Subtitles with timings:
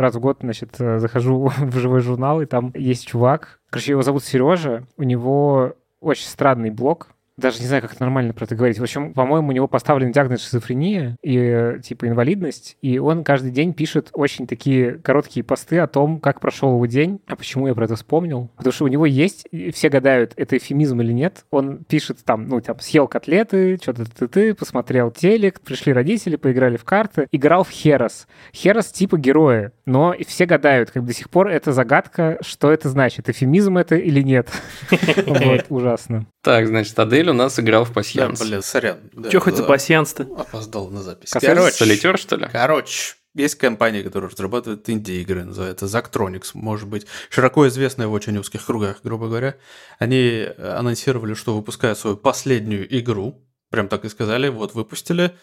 [0.00, 3.60] Раз в год, значит, э, захожу в живой журнал, и там есть чувак.
[3.68, 4.86] Короче, его зовут Сережа.
[4.96, 7.08] У него очень странный блог,
[7.40, 8.78] даже не знаю, как нормально про это говорить.
[8.78, 13.72] В общем, по-моему, у него поставлен диагноз шизофрения и типа инвалидность, и он каждый день
[13.72, 17.20] пишет очень такие короткие посты о том, как прошел его день.
[17.26, 18.50] А почему я про это вспомнил?
[18.56, 21.44] Потому что у него есть, все гадают, это эфемизм или нет.
[21.50, 26.84] Он пишет там, ну, там, съел котлеты, что-то ты-ты, посмотрел телек, пришли родители, поиграли в
[26.84, 28.26] карты, играл в Херос.
[28.54, 33.28] Херос типа героя, но все гадают, как до сих пор это загадка, что это значит,
[33.28, 34.48] эфемизм это или нет.
[35.26, 36.26] Вот, ужасно.
[36.42, 38.38] Так, значит, Адель у нас играл в пассианс.
[38.38, 38.98] Да, блин, сорян.
[39.12, 40.22] Да, Чё хоть за пассианс-то?
[40.36, 41.30] Опоздал на запись.
[41.30, 42.48] Короче, солитер, что ли?
[42.50, 48.66] Короче, есть компания, которая разрабатывает инди-игры, называется Zactronics, может быть, широко известная в очень узких
[48.66, 49.56] кругах, грубо говоря.
[49.98, 55.36] Они анонсировали, что выпускают свою последнюю игру, прям так и сказали, вот выпустили.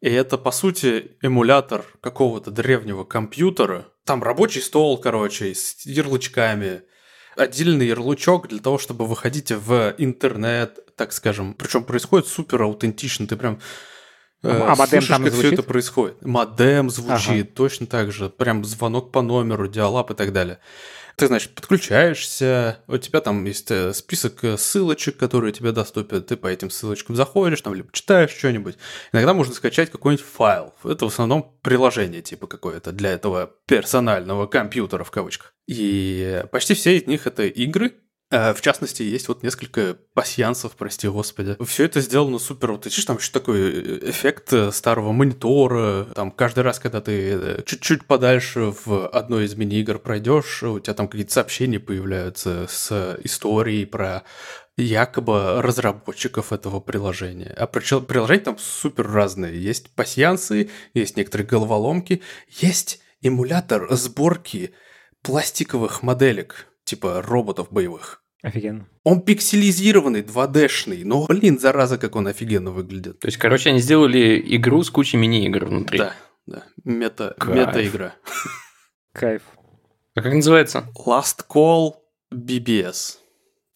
[0.00, 3.86] И это, по сути, эмулятор какого-то древнего компьютера.
[4.04, 6.82] Там рабочий стол, короче, с ярлычками,
[7.36, 11.54] отдельный ярлычок для того, чтобы выходить в интернет, так скажем.
[11.54, 13.26] Причем происходит супер аутентично.
[13.26, 13.60] Ты прям
[14.42, 15.52] э, А модем слышишь, там как звучит?
[15.52, 16.24] все это происходит.
[16.24, 17.54] Модем звучит Ага.
[17.56, 18.28] точно так же.
[18.28, 20.58] Прям звонок по номеру, диалап и так далее.
[21.16, 26.36] Ты, значит, подключаешься, у тебя там есть э, список э, ссылочек, которые тебе доступны, ты
[26.36, 28.76] по этим ссылочкам заходишь, там, либо читаешь что-нибудь.
[29.12, 30.74] Иногда можно скачать какой-нибудь файл.
[30.84, 35.54] Это в основном приложение типа какое-то для этого персонального компьютера в кавычках.
[35.66, 37.94] И почти все из них это игры,
[38.32, 41.56] В частности, есть вот несколько пассиансов, прости господи.
[41.62, 42.72] Все это сделано супер.
[42.72, 46.04] Вот, видишь, там еще такой э, эффект э, старого монитора.
[46.14, 50.94] Там каждый раз, когда ты э, чуть-чуть подальше в одной из мини-игр пройдешь, у тебя
[50.94, 54.22] там какие-то сообщения появляются с историей про
[54.78, 57.54] якобы разработчиков этого приложения.
[57.56, 59.62] А приложения там супер разные.
[59.62, 64.72] Есть пассиансы, есть некоторые головоломки, есть эмулятор сборки
[65.20, 68.21] пластиковых моделек, типа роботов боевых.
[68.42, 68.88] Офигенно.
[69.04, 73.20] Он пикселизированный, 2D-шный, но, блин, зараза, как он офигенно выглядит.
[73.20, 75.98] То есть, короче, они сделали игру с кучей мини-игр внутри.
[75.98, 76.14] Да,
[76.46, 77.56] да, мета, Кайф.
[77.56, 78.16] мета-игра.
[79.12, 79.42] Кайф.
[80.16, 80.88] А как называется?
[81.06, 81.92] Last Call
[82.34, 83.18] BBS.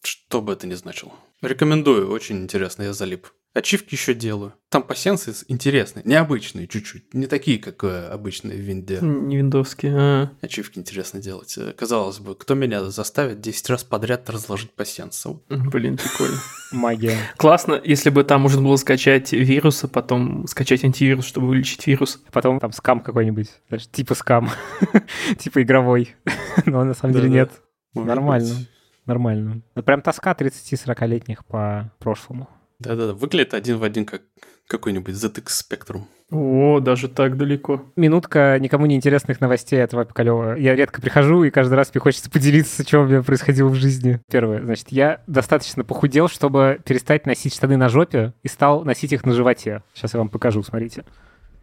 [0.03, 1.13] Что бы это ни значило.
[1.41, 3.27] Рекомендую, очень интересно, я залип.
[3.57, 4.53] Ачивки еще делаю.
[4.69, 7.11] Там пассиансы интересные, необычные чуть-чуть.
[7.15, 8.99] Не такие, как э, обычные в винде.
[9.01, 9.93] Не виндовские.
[9.97, 10.31] А.
[10.41, 11.57] Ачивки интересно делать.
[11.57, 15.29] Э, Казалось бы, кто меня заставит 10 раз подряд разложить пассиансы?
[15.29, 15.43] Вот.
[15.49, 16.37] Блин, прикольно.
[16.71, 17.17] Магия.
[17.37, 22.21] Классно, если бы там можно было скачать вирус, а потом скачать антивирус, чтобы вылечить вирус.
[22.31, 23.49] Потом там скам какой-нибудь.
[23.71, 24.51] Даже типа скам.
[25.39, 26.15] типа игровой.
[26.67, 27.51] Но на самом деле нет.
[27.95, 28.53] Может Нормально.
[28.53, 28.69] быть.
[29.07, 29.61] Нормально.
[29.83, 32.49] Прям тоска 30-40-летних по прошлому.
[32.79, 34.21] Да-да-да, выглядит один в один, как
[34.67, 36.03] какой-нибудь ZX Spectrum.
[36.29, 37.85] О, даже так далеко.
[37.95, 40.57] Минутка никому не интересных новостей от Вапикалева.
[40.57, 44.19] Я редко прихожу, и каждый раз мне хочется поделиться, что у меня происходило в жизни.
[44.29, 49.25] Первое, значит, я достаточно похудел, чтобы перестать носить штаны на жопе, и стал носить их
[49.25, 49.83] на животе.
[49.93, 51.05] Сейчас я вам покажу, смотрите.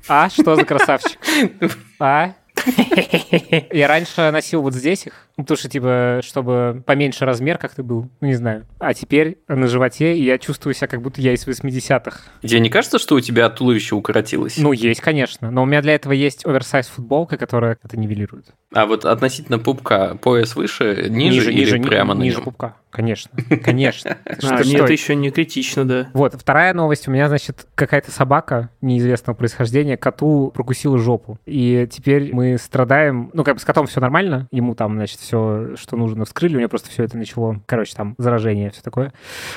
[0.09, 1.19] А, что за красавчик?
[2.01, 2.35] А?
[3.73, 8.09] Я раньше носил вот здесь их, ну, потому что, типа, чтобы поменьше размер как-то был,
[8.21, 8.67] ну, не знаю.
[8.79, 12.21] А теперь на животе, и я чувствую себя, как будто я из 80-х.
[12.43, 14.59] Тебе не кажется, что у тебя туловище укоротилось?
[14.59, 15.51] Ну, есть, конечно.
[15.51, 18.47] Но у меня для этого есть оверсайз футболка, которая это нивелирует.
[18.73, 22.45] А вот относительно пупка пояс выше, ниже, или ни- прямо на ниже нем?
[22.45, 22.77] пупка.
[22.91, 23.33] Конечно,
[23.65, 24.19] конечно.
[24.45, 26.09] А, нет, это еще не критично, да.
[26.13, 27.09] Вот, вторая новость.
[27.09, 31.39] У меня, значит, какая-то собака неизвестного происхождения коту прокусила жопу.
[31.45, 33.31] И теперь мы страдаем...
[33.33, 34.47] Ну, как бы с котом все нормально.
[34.53, 36.57] Ему там, значит, все, что нужно, вскрыли.
[36.57, 37.61] У него просто все это начало...
[37.67, 39.13] Короче, там заражение, все такое.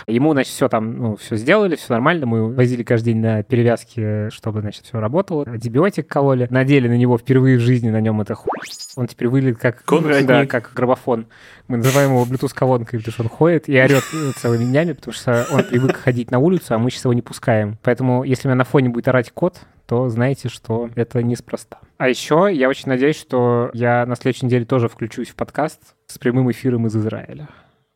[0.07, 2.25] Ему, значит, все там, ну, все сделали, все нормально.
[2.25, 5.43] Мы возили каждый день на перевязки, чтобы, значит, все работало.
[5.45, 6.47] Антибиотик кололи.
[6.49, 8.49] Надели на него впервые в жизни, на нем это хуй.
[8.95, 9.83] Он теперь выглядит как...
[9.83, 10.27] Конрадник.
[10.27, 11.27] Да, как граммофон.
[11.67, 15.45] Мы называем его Bluetooth-колонкой, потому что он ходит и орет э, целыми днями, потому что
[15.51, 17.77] он привык ходить на улицу, а мы сейчас его не пускаем.
[17.83, 21.79] Поэтому, если у меня на фоне будет орать кот, то знаете, что это неспроста.
[21.97, 26.17] А еще я очень надеюсь, что я на следующей неделе тоже включусь в подкаст с
[26.19, 27.47] прямым эфиром из Израиля.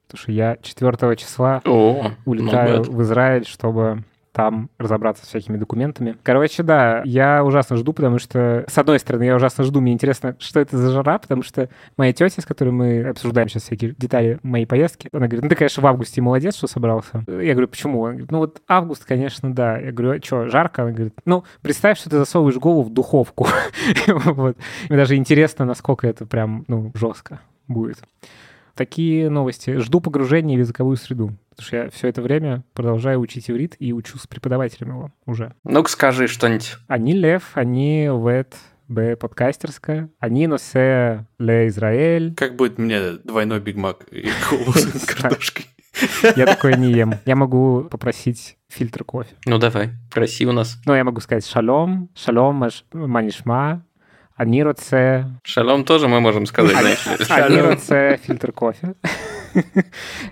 [0.08, 2.92] Потому что я 4 числа О, улетаю not bad.
[2.92, 6.18] в Израиль, чтобы там разобраться с всякими документами.
[6.24, 10.36] Короче, да, я ужасно жду, потому что, с одной стороны, я ужасно жду, мне интересно,
[10.40, 14.40] что это за жара, потому что моя тетя, с которой мы обсуждаем сейчас всякие детали
[14.44, 17.24] моей поездки, она говорит, ну ты, конечно, в августе молодец, что собрался.
[17.28, 18.06] Я говорю, почему?
[18.06, 19.78] Она говорит, ну вот август, конечно, да.
[19.78, 20.84] Я говорю, а что, жарко?
[20.84, 23.48] Она говорит, ну, представь, что ты засовываешь голову в духовку.
[24.32, 24.58] Вот.
[24.90, 27.98] Мне даже интересно, насколько это прям, ну, жестко будет.
[28.76, 29.78] Такие новости.
[29.78, 31.34] Жду погружения в языковую среду.
[31.62, 35.54] Потому что я все это время продолжаю учить иврит и учу с преподавателем его уже.
[35.64, 36.78] Ну-ка скажи что-нибудь.
[36.88, 38.56] Они лев, они вет,
[38.88, 39.16] Б.
[39.16, 40.10] Подкастерская.
[40.20, 42.34] Они носе ле Израиль.
[42.36, 45.68] Как будет мне двойной Биг Мак и колу с картошкой?
[46.36, 47.14] Я такое не ем.
[47.26, 49.36] Я могу попросить фильтр кофе.
[49.46, 50.78] Ну давай, проси у нас.
[50.86, 53.86] Ну, я могу сказать шалом, шалом, манишма,
[54.36, 57.26] они роце, Шалом тоже мы можем сказать, знаешь ли.
[57.30, 58.96] они роце фильтр кофе.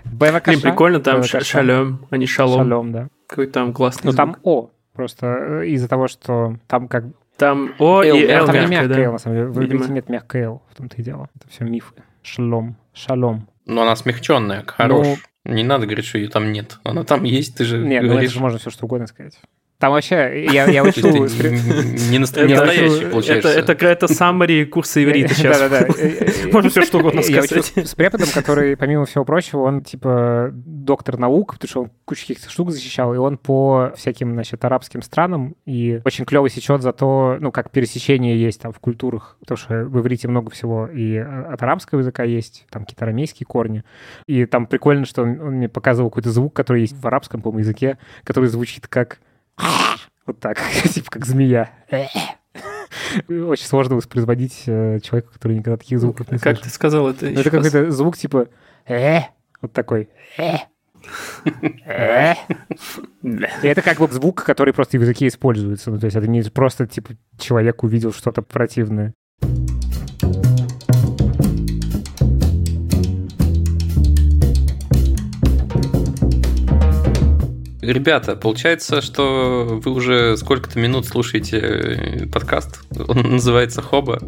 [0.04, 0.58] Бевакаша.
[0.58, 1.40] Блин, прикольно, там Бевакаша.
[1.40, 2.58] ша- шалом, а не шалом.
[2.68, 3.08] Шалом, да.
[3.26, 4.70] Какой там классный Ну, там О.
[4.92, 5.26] Просто
[5.62, 7.04] э, из-за того, что там как...
[7.36, 9.12] Там О и Л Там не мягкое, да.
[9.12, 9.48] на самом деле.
[9.48, 9.86] В Видимо.
[9.86, 11.28] нет мягкое Л, в том-то и дело.
[11.36, 11.94] Это все мифы.
[12.22, 12.76] Шалом.
[12.92, 13.48] Шалом.
[13.66, 15.06] Но она смягченная, хорош.
[15.44, 16.78] Не надо говорить, что ее там нет.
[16.84, 18.32] Она там есть, ты же Нет, ну это говоришь.
[18.32, 19.38] же можно все что угодно сказать.
[19.80, 21.00] Там вообще, я, я учу...
[21.08, 23.48] не настоящий, получается.
[23.48, 25.58] это какая-то саммари курса иврита сейчас.
[25.58, 25.86] Да-да-да.
[26.52, 27.72] Можно все что угодно сказать.
[27.74, 32.50] с преподом, который, помимо всего прочего, он типа доктор наук, потому что он кучу каких-то
[32.50, 37.38] штук защищал, и он по всяким, значит, арабским странам, и очень клево сечет за то,
[37.40, 41.62] ну, как пересечение есть там в культурах, потому что в иврите много всего и от
[41.62, 43.82] арабского языка есть, там какие-то арамейские корни,
[44.26, 47.60] и там прикольно, что он, он мне показывал какой-то звук, который есть в арабском, по-моему,
[47.60, 49.20] языке, который звучит как
[50.26, 50.58] вот так,
[50.92, 51.70] типа как змея.
[53.28, 56.62] Очень сложно воспроизводить э, человеку, который никогда таких звуков не Как слышал.
[56.64, 58.48] ты сказал это Ну, это какой-то звук типа
[58.86, 59.20] «э»,
[59.60, 60.08] вот такой.
[60.36, 60.58] «э».
[63.22, 65.90] И это как бы звук, который просто в языке используется.
[65.90, 69.14] Ну, то есть это не просто, типа, человек увидел что-то противное.
[77.80, 82.80] Ребята, получается, что вы уже сколько-то минут слушаете э, подкаст.
[83.08, 84.20] Он называется Хоба.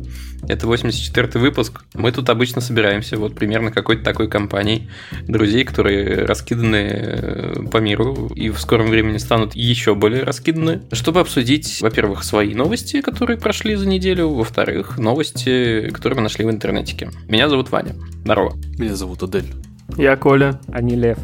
[0.49, 1.82] Это 84-й выпуск.
[1.94, 4.88] Мы тут обычно собираемся вот примерно какой-то такой компанией
[5.28, 11.20] друзей, которые раскиданы э, по миру и в скором времени станут еще более раскиданы, чтобы
[11.20, 17.10] обсудить, во-первых, свои новости, которые прошли за неделю, во-вторых, новости, которые мы нашли в интернетике.
[17.28, 17.94] Меня зовут Ваня.
[18.25, 18.56] Здорово.
[18.78, 19.52] Меня зовут Адель.
[19.98, 20.58] Я Коля.
[20.69, 21.19] А не лев.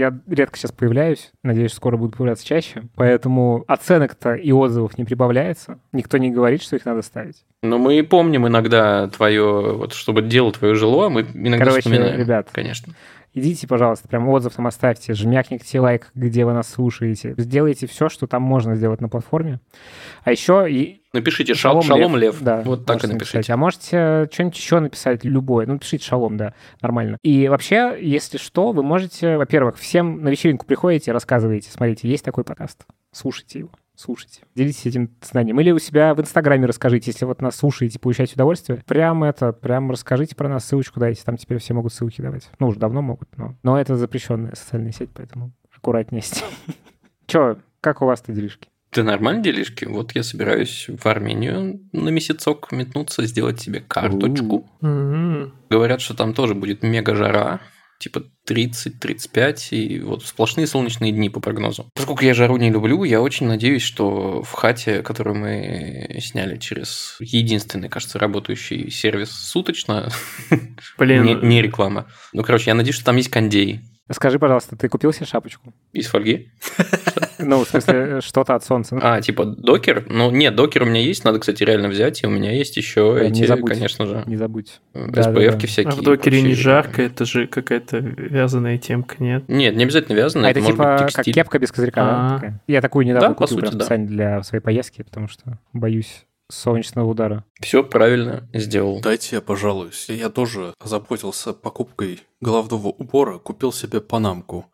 [0.00, 5.78] Я редко сейчас появляюсь, надеюсь, скоро буду появляться чаще, поэтому оценок-то и отзывов не прибавляется.
[5.92, 7.44] Никто не говорит, что их надо ставить.
[7.62, 12.18] Но мы помним иногда твое, вот чтобы дело твое жило, мы иногда Короче, вспоминаем.
[12.18, 12.94] ребят, Конечно.
[13.34, 17.34] идите, пожалуйста, прям отзыв там оставьте, жмякните лайк, где вы нас слушаете.
[17.36, 19.60] Сделайте все, что там можно сделать на платформе.
[20.24, 20.66] А еще
[21.12, 22.38] Напишите шалом, шалом лев.
[22.40, 23.38] Да, вот так и напишите.
[23.38, 23.50] написать.
[23.50, 25.66] А можете что-нибудь еще написать, любое.
[25.66, 27.18] Ну, пишите шалом, да, нормально.
[27.22, 32.44] И вообще, если что, вы можете, во-первых, всем на вечеринку приходите, рассказываете, смотрите, есть такой
[32.44, 33.70] подкаст, слушайте его.
[33.96, 35.60] Слушайте, делитесь этим знанием.
[35.60, 38.82] Или у себя в Инстаграме расскажите, если вот нас слушаете, получаете удовольствие.
[38.86, 41.22] Прям это, прям расскажите про нас, ссылочку дайте.
[41.22, 42.48] Там теперь все могут ссылки давать.
[42.58, 46.42] Ну, уже давно могут, но, но это запрещенная социальная сеть, поэтому аккуратнее с.
[47.26, 48.69] Че, как у вас-то делишки?
[48.90, 49.84] Ты нормально делишки?
[49.84, 54.68] Вот я собираюсь в Армению на месяцок метнуться, сделать себе карточку.
[54.82, 55.54] М-м.
[55.70, 57.60] Говорят, что там тоже будет мега жара,
[58.00, 61.88] типа 30-35, и вот сплошные солнечные дни по прогнозу.
[61.94, 67.16] Поскольку я жару не люблю, я очень надеюсь, что в хате, которую мы сняли через
[67.20, 70.10] единственный, кажется, работающий сервис суточно,
[70.98, 72.06] Блин, не, не реклама.
[72.32, 73.82] Ну, короче, я надеюсь, что там есть кондей
[74.12, 75.72] Скажи, пожалуйста, ты купил себе шапочку?
[75.92, 76.50] из фольги.
[77.50, 78.98] Ну, в смысле, что-то от солнца.
[79.02, 80.04] А, типа докер?
[80.08, 83.14] Ну, нет, докер у меня есть, надо, кстати, реально взять, и у меня есть еще
[83.14, 83.70] Да, не эти, забудь.
[83.70, 84.80] конечно же, Не забудь.
[84.94, 85.92] SPF-ки Да, всякие.
[85.92, 89.44] а в докере не жарко, это же какая-то вязаная темка, нет?
[89.48, 92.34] Нет, не обязательно вязано, А это, это может типа быть как кепка без козырька, да?
[92.36, 92.60] Такая?
[92.66, 93.78] Я такую недавно Да, купил сути, прям да.
[93.84, 97.44] специально для своей поездки, потому что боюсь солнечного удара.
[97.60, 99.00] Все правильно сделал.
[99.00, 100.06] Дайте я пожалуюсь.
[100.08, 104.66] Я тоже озаботился покупкой головного убора, купил себе панамку.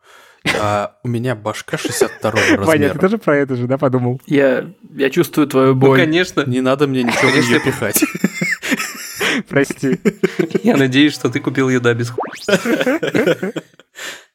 [0.59, 2.99] А у меня башка 62 Ваня, ты размера.
[2.99, 4.21] тоже про это же, да, подумал?
[4.25, 4.65] Я,
[4.95, 5.99] я чувствую твою Ну, боль.
[5.99, 6.43] конечно.
[6.47, 8.03] Не надо мне ничего в Конечно, нее пихать.
[9.49, 9.99] Прости.
[10.63, 12.19] Я надеюсь, что ты купил еда без ху...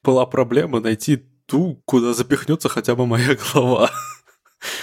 [0.05, 3.91] Была проблема найти ту, куда запихнется хотя бы моя голова.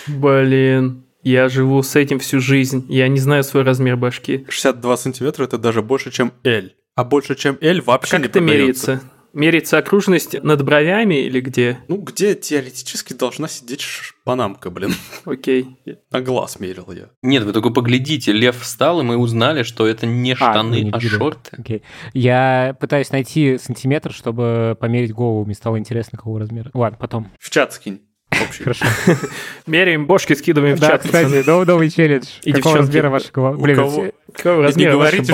[0.07, 2.85] Блин, я живу с этим всю жизнь.
[2.89, 4.45] Я не знаю свой размер башки.
[4.49, 6.69] 62 сантиметра это даже больше, чем L.
[6.95, 8.91] А больше, чем L вообще Как не это продается.
[8.91, 9.01] меряется?
[9.33, 11.79] Меряется окружность над бровями или где?
[11.87, 13.85] Ну, где теоретически должна сидеть
[14.23, 14.93] панамка, блин?
[15.25, 15.77] Окей.
[16.11, 17.09] На глаз мерил я.
[17.21, 20.97] Нет, вы только поглядите, лев встал, и мы узнали, что это не штаны, не а,
[20.97, 21.17] видели.
[21.17, 21.51] шорты.
[21.57, 21.83] Окей.
[22.13, 25.45] Я пытаюсь найти сантиметр, чтобы померить голову.
[25.45, 26.71] Мне стало интересно, какого размера.
[26.73, 27.31] Ладно, потом.
[27.39, 28.01] В чат скинь.
[28.31, 28.63] Общий.
[28.63, 28.85] Хорошо.
[29.67, 31.01] Меряем бошки, скидываем в чат.
[31.03, 32.25] кстати, новый челлендж.
[32.43, 32.77] И Какого девчонки.
[32.87, 33.57] размера ваша голова?
[33.57, 33.89] У Блин, кого?
[33.89, 35.29] все- Какого Не размера говорите, не,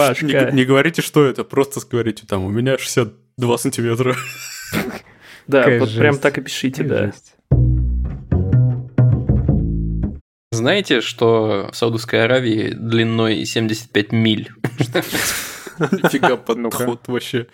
[1.01, 4.15] что это, просто говорите там, у меня 62 2 сантиметра.
[5.47, 7.11] Да, вот прям так и пишите, да.
[10.51, 14.49] Знаете, что в Саудовской Аравии длиной 75 миль?
[15.79, 17.47] Нифига подход вообще.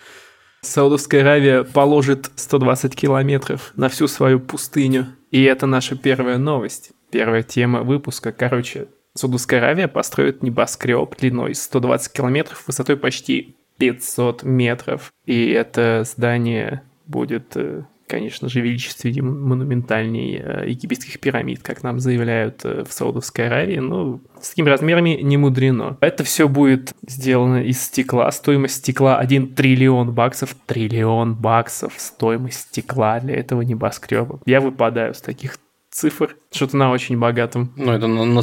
[0.62, 5.08] Саудовская Аравия положит 120 километров на всю свою пустыню.
[5.30, 6.92] И это наша первая новость.
[7.10, 8.32] Первая тема выпуска.
[8.32, 15.12] Короче, Саудовская Аравия построит небоскреб длиной 120 километров, высотой почти 500 метров.
[15.26, 22.60] И это здание будет, э, конечно же, величественнее, монументальнее э, египетских пирамид, как нам заявляют
[22.62, 23.78] э, в Саудовской Аравии.
[23.78, 25.96] Ну, с такими размерами не мудрено.
[26.00, 28.30] Это все будет сделано из стекла.
[28.30, 30.54] Стоимость стекла 1 триллион баксов.
[30.66, 34.40] Триллион баксов стоимость стекла для этого небоскреба.
[34.46, 35.58] Я выпадаю с таких
[35.90, 36.36] цифр.
[36.52, 38.42] Что-то на очень богатом Ну, это на, на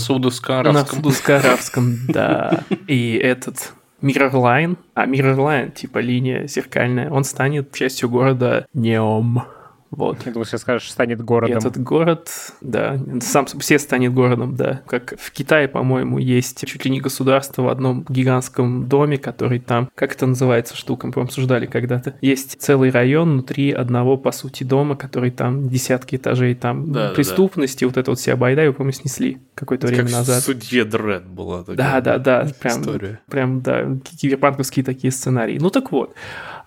[0.74, 1.96] на саудовско-арабском.
[2.10, 2.64] да.
[2.88, 9.44] И этот Mirrorline, а Mirrorline, типа линия зеркальная, он станет частью города Неом.
[9.92, 10.20] Вот.
[10.26, 11.58] Я думал, сейчас скажешь, станет И городом.
[11.58, 12.30] Этот город,
[12.62, 14.82] да, сам все станет городом, да.
[14.88, 19.90] Как в Китае, по-моему, есть чуть ли не государство в одном гигантском доме, который там,
[19.96, 22.16] как это называется штука, мы обсуждали когда-то.
[22.22, 27.16] Есть целый район внутри одного, по сути, дома, который там десятки этажей, там Да, да,
[27.16, 30.44] преступности, вот это вот вся байда, его, помню, снесли какое-то время Как назад.
[30.44, 33.20] судье Дред была такая Да, да, да, прям, история.
[33.30, 35.58] прям, да, киберпанковские такие сценарии.
[35.60, 36.14] Ну так вот,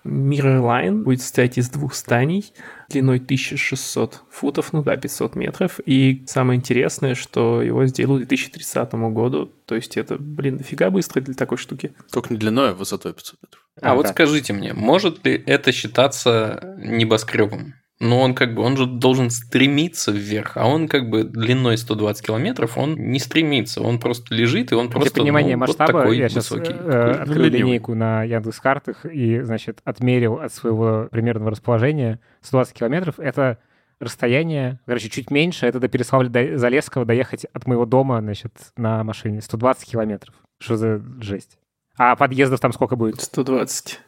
[0.05, 2.53] Mirrorline будет состоять из двух зданий
[2.89, 5.79] длиной 1600 футов, ну да, 500 метров.
[5.85, 9.51] И самое интересное, что его сделают к 2030 году.
[9.65, 11.93] То есть это, блин, дофига быстро для такой штуки.
[12.11, 13.63] Только не длиной, а высотой 500 метров.
[13.81, 14.09] А вот да.
[14.09, 17.73] скажите мне, может ли это считаться небоскребом?
[18.03, 22.25] Ну, он как бы, он же должен стремиться вверх, а он как бы длиной 120
[22.25, 26.01] километров, он не стремится, он просто лежит, и он Для просто понимания ну, вот масштаба
[26.01, 26.73] такой я сейчас высокий.
[26.73, 27.59] открыл ленивый.
[27.61, 33.19] линейку на Яндекс картах и, значит, отмерил от своего примерного расположения 120 километров.
[33.19, 33.59] Это
[34.01, 39.41] расстояние, короче, чуть меньше, это до Переславля-Залесского доехать от моего дома, значит, на машине.
[39.41, 40.35] 120 километров.
[40.59, 41.57] Что за жесть?
[41.97, 43.21] А подъездов там сколько будет?
[43.21, 43.99] 120.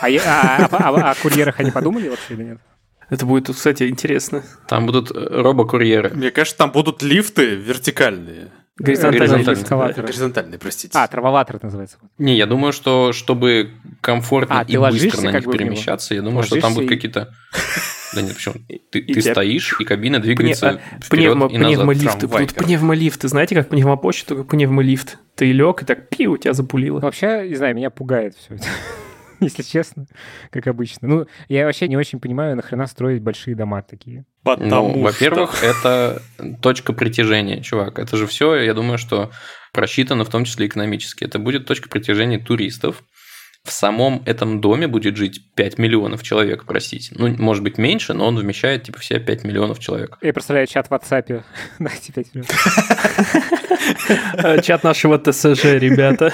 [0.00, 2.58] А, я- а- а- а- о курьерах они подумали вообще или нет?
[3.10, 4.42] Это будет, кстати, интересно.
[4.68, 6.10] Там будут э, робокурьеры.
[6.14, 8.48] Мне кажется, там будут лифты вертикальные.
[8.78, 9.50] Горизонтальный Горизонтальный.
[9.56, 10.04] лифт, Эскалатор.
[10.06, 10.96] Горизонтальные, простите.
[10.98, 11.98] А, траволатор это называется.
[12.16, 16.58] Не, я думаю, что чтобы комфортно А, и быстро на них перемещаться, я думаю, что
[16.60, 17.34] там будут и- какие-то...
[18.14, 18.54] Да нет, почему?
[18.90, 21.74] Ты, ты тебя- стоишь, и кабина Пне- двигается а, вперед Пневмо, и назад.
[21.76, 22.26] пневмолифты.
[22.26, 23.28] Будут пневмолифты.
[23.28, 25.18] Знаете, как пневмопочта, только пневмолифт.
[25.34, 27.00] Ты лег, и так пиу, тебя запулило.
[27.00, 28.64] Вообще, не знаю, меня пугает все это.
[29.44, 30.06] Если честно,
[30.50, 31.08] как обычно.
[31.08, 34.26] Ну, я вообще не очень понимаю, нахрена строить большие дома такие.
[34.42, 36.22] Потому Ну, во-первых, это
[36.60, 37.98] точка притяжения, чувак.
[37.98, 39.30] Это же все, я думаю, что
[39.72, 41.24] просчитано в том числе экономически.
[41.24, 43.02] Это будет точка притяжения туристов.
[43.70, 47.14] В самом этом доме будет жить 5 миллионов человек, простите.
[47.16, 50.18] Ну, может быть, меньше, но он вмещает, типа, все 5 миллионов человек.
[50.22, 51.44] Я представляю чат в WhatsApp.
[51.78, 52.48] Дайте пять минут.
[54.34, 56.32] Э, Чат нашего ТСЖ, ребята.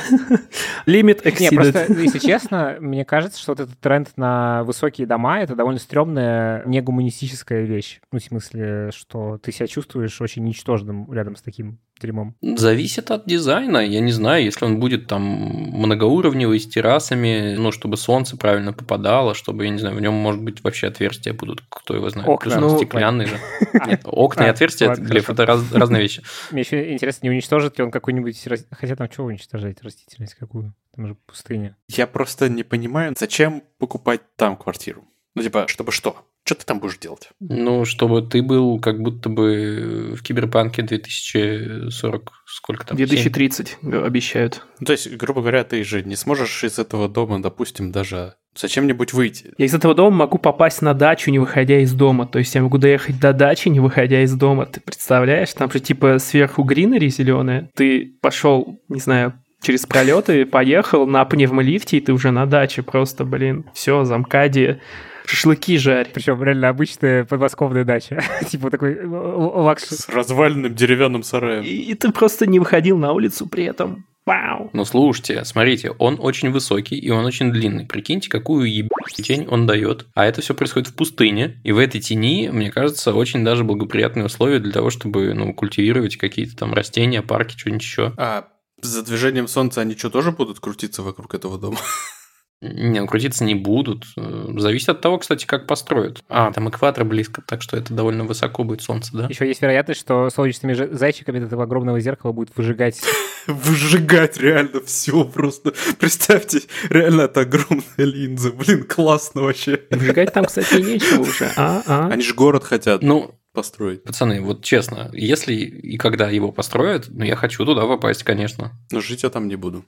[0.87, 5.55] Лимит Не, просто, если честно, мне кажется, что вот этот тренд на высокие дома— это
[5.55, 8.00] довольно стрёмная, негуманистическая вещь.
[8.12, 12.35] Ну, в смысле, что ты себя чувствуешь очень ничтожным рядом с таким дерьмом.
[12.43, 13.79] Зависит от дизайна.
[13.79, 19.35] Я не знаю, если он будет там многоуровневый, с террасами, ну, чтобы солнце правильно попадало,
[19.35, 22.29] чтобы, я не знаю, в нем, может быть, вообще отверстия будут, кто его знает.
[22.29, 22.50] Окна.
[22.50, 23.38] Плюс он Ну, стеклянный же.
[23.87, 26.23] Нет, окна и А, отверстия, Глеб, это раз- разные вещи.
[26.50, 28.43] Мне еще интересно, не уничтожит ли он какую-нибудь...
[28.71, 29.83] Хотя там что уничтожать?
[29.83, 30.75] Растительность какую?
[30.95, 31.76] Там же пустыня.
[31.88, 35.05] Я просто не понимаю, зачем покупать там квартиру?
[35.35, 36.17] Ну, типа, чтобы что?
[36.47, 37.31] Что ты там будешь делать?
[37.41, 42.97] Ну, чтобы ты был как будто бы в Киберпанке 2040, сколько там?
[42.97, 44.65] 2030 обещают.
[44.79, 49.12] Ну, то есть, грубо говоря, ты же не сможешь из этого дома, допустим, даже зачем-нибудь
[49.12, 49.55] выйти.
[49.59, 52.29] Я из этого дома могу попасть на дачу, не выходя из дома.
[52.29, 54.67] То есть я могу доехать до дачи, не выходя из дома.
[54.67, 55.53] Ты представляешь?
[55.53, 57.71] Там же типа сверху greenery зеленая.
[57.75, 62.83] Ты пошел, не знаю, через пролеты, поехал на пневмолифте, и ты уже на даче.
[62.83, 64.81] Просто, блин, все, замкадье,
[65.26, 66.09] шашлыки жарь.
[66.12, 68.23] Причем реально обычная подмосковная дача.
[68.49, 69.97] типа такой э, л- luxury.
[69.97, 71.62] С разваленным деревянным сараем.
[71.62, 74.06] И, и ты просто не выходил на улицу при этом.
[74.26, 74.71] Вау.
[74.73, 77.87] Ну, слушайте, смотрите, он очень высокий и он очень длинный.
[77.87, 80.06] Прикиньте, какую ебаную тень он дает.
[80.14, 81.61] А это все происходит в пустыне.
[81.62, 86.16] И в этой тени, мне кажется, очень даже благоприятные условия для того, чтобы ну, культивировать
[86.16, 88.14] какие-то там растения, парки, что-нибудь еще.
[88.16, 88.49] А
[88.83, 91.78] за движением солнца они что, тоже будут крутиться вокруг этого дома?
[92.63, 94.05] Не, ну, крутиться не будут.
[94.17, 96.23] Э, зависит от того, кстати, как построят.
[96.29, 99.27] А, там экватор близко, так что это довольно высоко будет солнце, да?
[99.27, 103.01] Еще есть вероятность, что солнечными зайчиками этого огромного зеркала будет выжигать...
[103.47, 105.73] Выжигать реально все просто.
[106.01, 108.51] Представьте, реально это огромная линза.
[108.51, 109.83] Блин, классно вообще.
[109.91, 111.53] Выжигать там, кстати, нечего уже.
[111.57, 112.09] А, а.
[112.09, 113.03] Они же город хотят.
[113.03, 114.03] Ну, построить.
[114.03, 118.73] Пацаны, вот честно, если и когда его построят, ну я хочу туда попасть, конечно.
[118.91, 119.85] Но жить я там не буду.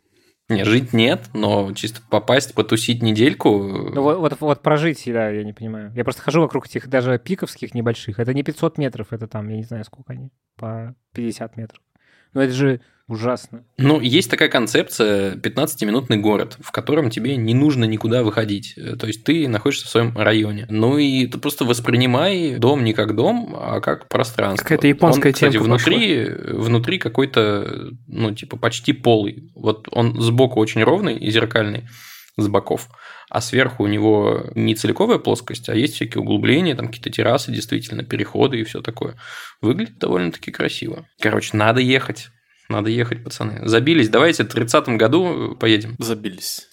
[0.49, 3.59] Не, жить нет, но чисто попасть, потусить недельку.
[3.59, 5.93] Ну вот, вот, вот прожить, да, я не понимаю.
[5.95, 8.19] Я просто хожу вокруг этих даже пиковских небольших.
[8.19, 11.83] Это не 500 метров, это там, я не знаю, сколько они, по 50 метров.
[12.33, 13.65] Но это же Ужасно.
[13.79, 18.75] Ну, есть такая концепция 15-минутный город, в котором тебе не нужно никуда выходить.
[19.00, 20.67] То есть ты находишься в своем районе.
[20.69, 24.62] Ну и ты просто воспринимай дом не как дом, а как пространство.
[24.62, 29.50] Какая-то японская он, кстати, внутри, внутри какой-то, ну, типа, почти полый.
[29.55, 31.88] Вот он сбоку очень ровный и зеркальный
[32.37, 32.88] с боков,
[33.31, 38.05] а сверху у него не целиковая плоскость, а есть всякие углубления, там какие-то террасы, действительно,
[38.05, 39.17] переходы и все такое.
[39.61, 41.07] Выглядит довольно-таки красиво.
[41.21, 42.29] Короче, надо ехать.
[42.69, 43.61] Надо ехать, пацаны.
[43.67, 44.11] Забились.
[44.11, 45.97] Давайте в 30-м году поедем.
[45.99, 46.69] Забились.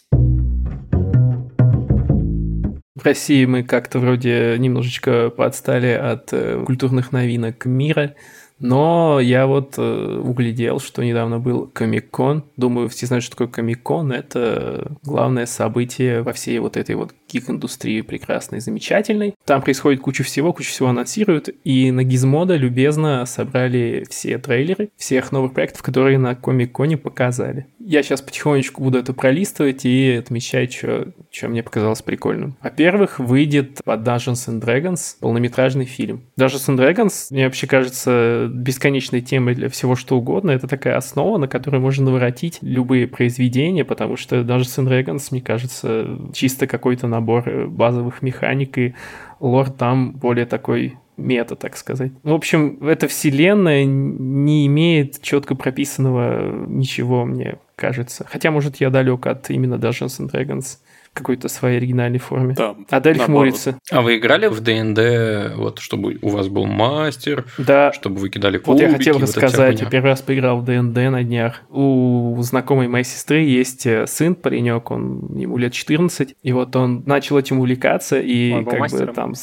[2.95, 8.15] В России мы как-то вроде немножечко подстали от э, культурных новинок мира.
[8.59, 12.45] Но я вот э, углядел, что недавно был Комик-кон.
[12.57, 14.11] Думаю, все знают, что такое Комик-кон.
[14.11, 19.35] Это главное событие во всей вот этой вот гик-индустрии прекрасной, замечательной.
[19.45, 21.49] Там происходит куча всего, куча всего анонсируют.
[21.63, 27.67] И на Gizmodo любезно собрали все трейлеры всех новых проектов, которые на Комик-коне показали.
[27.79, 31.13] Я сейчас потихонечку буду это пролистывать и отмечать, что,
[31.43, 32.55] мне показалось прикольным.
[32.61, 36.23] Во-первых, выйдет под Dungeons and Dragons полнометражный фильм.
[36.39, 40.51] Dungeons and Dragons, мне вообще кажется, бесконечной темой для всего что угодно.
[40.51, 45.41] Это такая основа, на которой можно наворотить любые произведения, потому что даже Сын Dragons, мне
[45.41, 48.95] кажется, чисто какой-то набор базовых механик, и
[49.39, 52.11] лор там более такой мета, так сказать.
[52.23, 58.25] В общем, эта вселенная не имеет четко прописанного ничего, мне кажется.
[58.29, 60.77] Хотя, может, я далек от именно Dungeons and Dragons
[61.15, 62.55] какой-то своей оригинальной форме.
[62.55, 62.75] Да.
[62.89, 63.79] Адель хмурится.
[63.89, 67.93] А вы играли в ДНД, вот, чтобы у вас был мастер, да.
[67.93, 68.83] чтобы вы кидали кубики?
[68.83, 71.61] Вот я хотел рассказать, я первый раз поиграл в ДНД на днях.
[71.69, 77.03] У знакомой моей сестры есть э, сын, паренек, он ему лет 14, и вот он
[77.05, 79.33] начал этим увлекаться, и он как бы там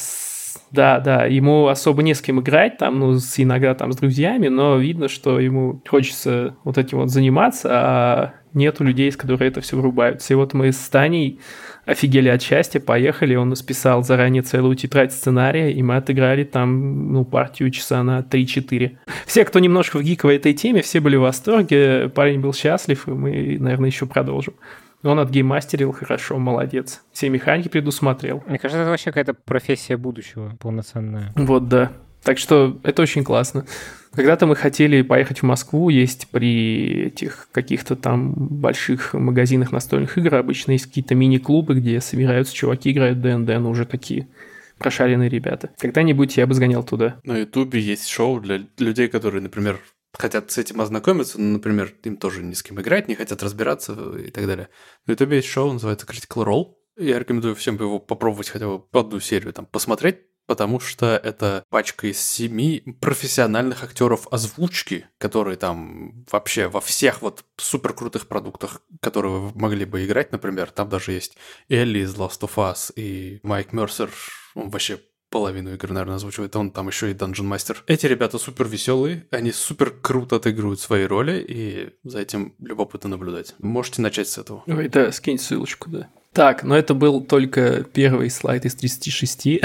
[0.73, 4.47] да, да, ему особо не с кем играть, там, ну, с, иногда там с друзьями,
[4.47, 9.61] но видно, что ему хочется вот этим вот заниматься, а нету людей, с которых это
[9.61, 10.33] все врубаются.
[10.33, 11.39] И вот мы с Таней
[11.85, 17.23] офигели от счастья, поехали, он списал заранее целую тетрадь сценария, и мы отыграли там, ну,
[17.23, 18.97] партию часа на 3-4.
[19.27, 23.11] Все, кто немножко в гиковой этой теме, все были в восторге, парень был счастлив, и
[23.11, 24.55] мы, наверное, еще продолжим.
[25.03, 27.03] Он отгеймастерил хорошо, молодец.
[27.11, 28.43] Все механики предусмотрел.
[28.47, 31.33] Мне кажется, это вообще какая-то профессия будущего полноценная.
[31.35, 31.91] Вот, да.
[32.23, 33.65] Так что это очень классно.
[34.13, 40.35] Когда-то мы хотели поехать в Москву, есть при этих каких-то там больших магазинах настольных игр,
[40.35, 44.27] обычно есть какие-то мини-клубы, где собираются чуваки, играют ДНД, но уже такие
[44.77, 45.71] прошаренные ребята.
[45.79, 47.15] Когда-нибудь я бы сгонял туда.
[47.23, 49.79] На Ютубе есть шоу для людей, которые, например,
[50.17, 53.93] хотят с этим ознакомиться, но, например, им тоже ни с кем играть, не хотят разбираться
[54.17, 54.69] и так далее.
[55.05, 56.75] На Ютубе есть шоу, называется Critical Role.
[56.97, 62.07] Я рекомендую всем его попробовать хотя бы одну серию там посмотреть, потому что это пачка
[62.07, 69.39] из семи профессиональных актеров озвучки, которые там вообще во всех вот супер крутых продуктах, которые
[69.39, 71.37] вы могли бы играть, например, там даже есть
[71.69, 74.11] Элли из Last of Us и Майк Мерсер,
[74.53, 74.99] он вообще
[75.33, 77.77] половину игры, наверное, озвучивает, он там еще и Dungeon Master.
[77.87, 83.55] Эти ребята супер веселые, они супер круто отыгрывают свои роли, и за этим любопытно наблюдать.
[83.57, 84.63] Можете начать с этого.
[84.67, 86.07] Ой, да, скинь ссылочку, да.
[86.33, 89.61] Так, но это был только первый слайд из 36.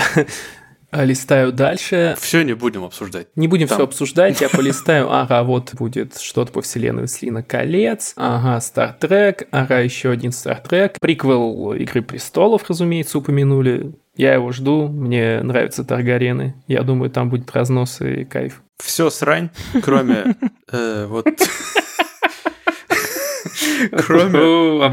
[0.91, 2.17] А листаю дальше.
[2.19, 3.29] Все не будем обсуждать.
[3.37, 3.77] Не будем Там.
[3.77, 5.13] все обсуждать, я полистаю.
[5.13, 8.15] Ага, вот будет что-то по вселенной Слина колец.
[8.17, 9.49] Ага, Стартрек.
[9.51, 10.99] Ага, еще один Стартрек.
[10.99, 13.93] Приквел Игры престолов, разумеется, упомянули.
[14.19, 16.55] Я его жду, мне нравятся Таргарены.
[16.67, 18.63] Я думаю, там будет разнос и кайф.
[18.77, 19.51] Все срань,
[19.81, 20.35] кроме
[20.73, 21.27] э, вот
[23.93, 24.38] Кроме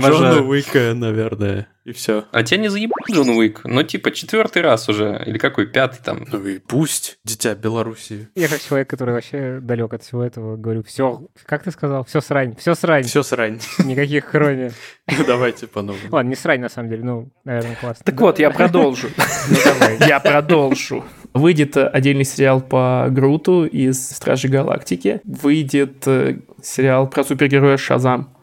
[0.01, 1.67] Джона Уика, наверное.
[1.85, 2.25] И все.
[2.31, 3.61] А тебя не заебал Джон Уик?
[3.63, 5.21] Ну, типа, четвертый раз уже.
[5.23, 6.25] Или какой, пятый там.
[6.31, 8.27] Ну и пусть, дитя Белоруссии.
[8.33, 12.21] Я как человек, который вообще далек от всего этого, говорю, все, как ты сказал, все
[12.21, 13.03] срань, все срань.
[13.03, 13.59] Все срань.
[13.83, 14.71] Никаких хрони.
[15.07, 16.01] Ну, давайте по-новому.
[16.09, 18.03] Ладно, не срань, на самом деле, ну, наверное, классно.
[18.03, 19.09] Так вот, я продолжу.
[19.47, 19.97] Ну, давай.
[20.09, 21.05] Я продолжу.
[21.33, 25.21] Выйдет отдельный сериал по Груту из Стражей Галактики.
[25.23, 28.34] Выйдет э, сериал про супергероя Шазам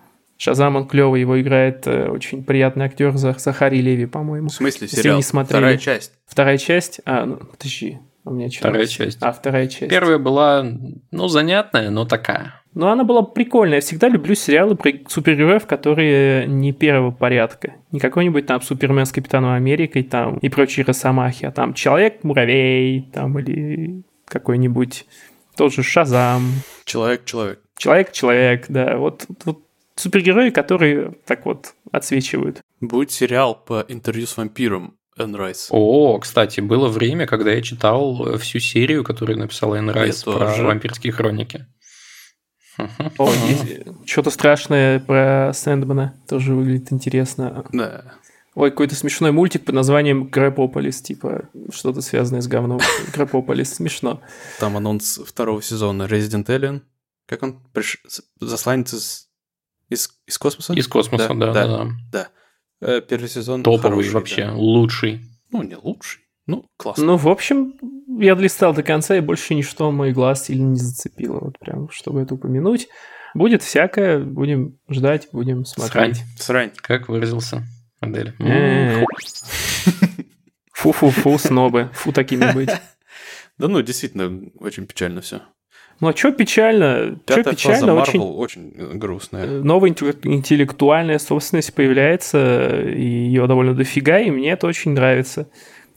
[0.42, 4.48] Шазам, он клевый, его играет э, очень приятный актер Захари Леви, по-моему.
[4.48, 5.16] В смысле Если сериал?
[5.18, 5.61] не смотрели.
[5.61, 6.12] Вторая часть.
[6.26, 7.00] Вторая часть?
[7.05, 8.59] А, ну, подожди, у меня что?
[8.59, 9.18] Вторая часть.
[9.20, 9.88] А, вторая часть.
[9.88, 10.66] Первая была,
[11.12, 12.61] ну, занятная, но такая.
[12.74, 13.76] Ну, она была прикольная.
[13.76, 17.74] Я всегда люблю сериалы про супергероев, которые не первого порядка.
[17.92, 23.38] Не какой-нибудь там Супермен с Капитаном Америкой там и прочие росомахи, а там Человек-муравей там
[23.38, 25.07] или какой-нибудь
[25.57, 26.50] тот же Шазам.
[26.85, 27.61] Человек-человек.
[27.76, 28.96] Человек-человек, да.
[28.96, 29.61] Вот, вот
[30.02, 32.60] супергерои, которые так вот отсвечивают.
[32.80, 35.68] Будет сериал по интервью с вампиром Энн Райс.
[35.70, 40.50] О, кстати, было время, когда я читал всю серию, которую написала Энн Райс Я про
[40.50, 40.64] тоже.
[40.64, 41.66] вампирские хроники.
[43.18, 43.30] О,
[44.06, 47.64] что-то страшное про Сэндмана тоже выглядит интересно.
[47.72, 48.14] Да.
[48.54, 52.80] Ой, какой-то смешной мультик под названием Грэпополис, типа что-то связанное с говном.
[53.14, 54.22] Грэпополис, смешно.
[54.58, 56.80] Там анонс второго сезона Resident Alien.
[57.26, 57.60] Как он?
[57.72, 57.98] Приш...
[58.06, 59.28] с- Засланец из...
[59.92, 60.72] Из, из космоса?
[60.72, 61.88] Из космоса, да, да, да.
[62.11, 62.28] да.
[62.81, 64.55] Э, Первый сезон Топовый хороший, вообще, да.
[64.55, 65.20] лучший.
[65.50, 66.22] Ну, не лучший.
[66.46, 67.05] Ну, классно.
[67.05, 67.74] Ну, в общем,
[68.18, 71.40] я долистал до конца, и больше ничто мой глаз сильно не зацепило.
[71.40, 72.88] Вот прям, чтобы это упомянуть.
[73.35, 76.22] Будет всякое, будем ждать, будем смотреть.
[76.38, 76.72] Срань.
[76.76, 77.64] Как выразился
[78.00, 78.35] модель.
[78.38, 79.05] Э-э-э.
[80.72, 81.90] Фу-фу-фу, снобы.
[81.92, 82.70] Фу такими быть.
[83.59, 85.42] Да ну, действительно, очень печально все.
[86.02, 87.16] Ну, а что печально?
[87.26, 87.90] Что печально?
[87.92, 89.46] Marvel Очень очень грустная.
[89.46, 95.46] э, новая интеллек- интеллектуальная собственность появляется, и ее довольно дофига, и мне это очень нравится.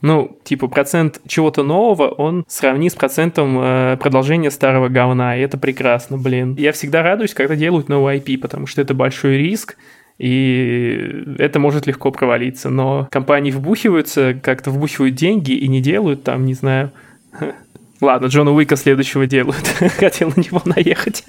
[0.02, 5.58] Ну, типа, процент чего-то нового, он сравни с процентом э, продолжения старого говна, и это
[5.58, 6.54] прекрасно, блин.
[6.56, 9.76] Я всегда радуюсь, когда делают новый IP, потому что это большой риск,
[10.18, 12.70] и это может легко провалиться.
[12.70, 16.92] Но компании вбухиваются, как-то вбухивают деньги и не делают там, не знаю...
[18.00, 19.66] Ладно, Джона Уика следующего делают.
[19.98, 21.24] Хотел на него наехать.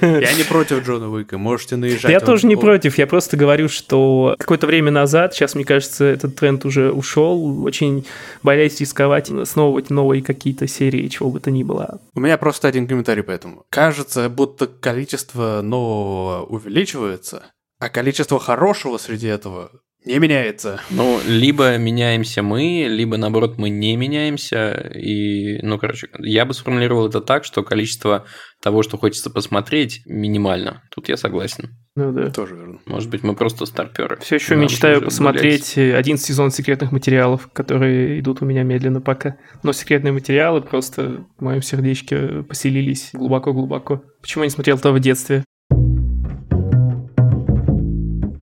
[0.00, 2.10] Я не против Джона Уика, можете наезжать.
[2.10, 6.36] Я тоже не против, я просто говорю, что какое-то время назад, сейчас, мне кажется, этот
[6.36, 8.06] тренд уже ушел, очень
[8.42, 12.00] боясь рисковать, основывать новые какие-то серии, чего бы то ни было.
[12.14, 13.64] У меня просто один комментарий по этому.
[13.70, 17.42] Кажется, будто количество нового увеличивается,
[17.78, 19.70] а количество хорошего среди этого
[20.04, 20.80] не меняется.
[20.90, 24.72] Ну, либо меняемся мы, либо наоборот мы не меняемся.
[24.94, 28.26] И, ну, короче, я бы сформулировал это так, что количество
[28.62, 30.82] того, что хочется посмотреть, минимально.
[30.90, 31.70] Тут я согласен.
[31.96, 32.30] Ну да.
[32.30, 32.80] Тоже верно.
[32.86, 34.18] Может быть, мы просто старперы.
[34.20, 39.00] Все еще Нам мечтаю посмотреть э, один сезон секретных материалов, которые идут у меня медленно
[39.00, 39.36] пока.
[39.62, 44.02] Но секретные материалы просто в моем сердечке поселились глубоко-глубоко.
[44.20, 45.44] Почему я не смотрел этого в детстве?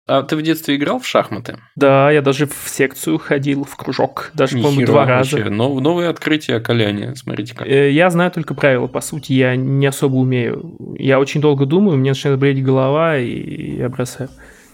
[0.09, 1.59] А ты в детстве играл в шахматы?
[1.77, 4.31] Да, я даже в секцию ходил, в кружок.
[4.35, 5.37] Даже, по-моему, Нихера два раза.
[5.37, 5.51] вообще.
[5.51, 7.15] Но- новые открытия о Коляне.
[7.15, 7.67] Смотрите как.
[7.69, 10.77] Э, Я знаю только правила, по сути, я не особо умею.
[10.99, 14.31] Я очень долго думаю, мне начинает болеть голова, и я бросаю.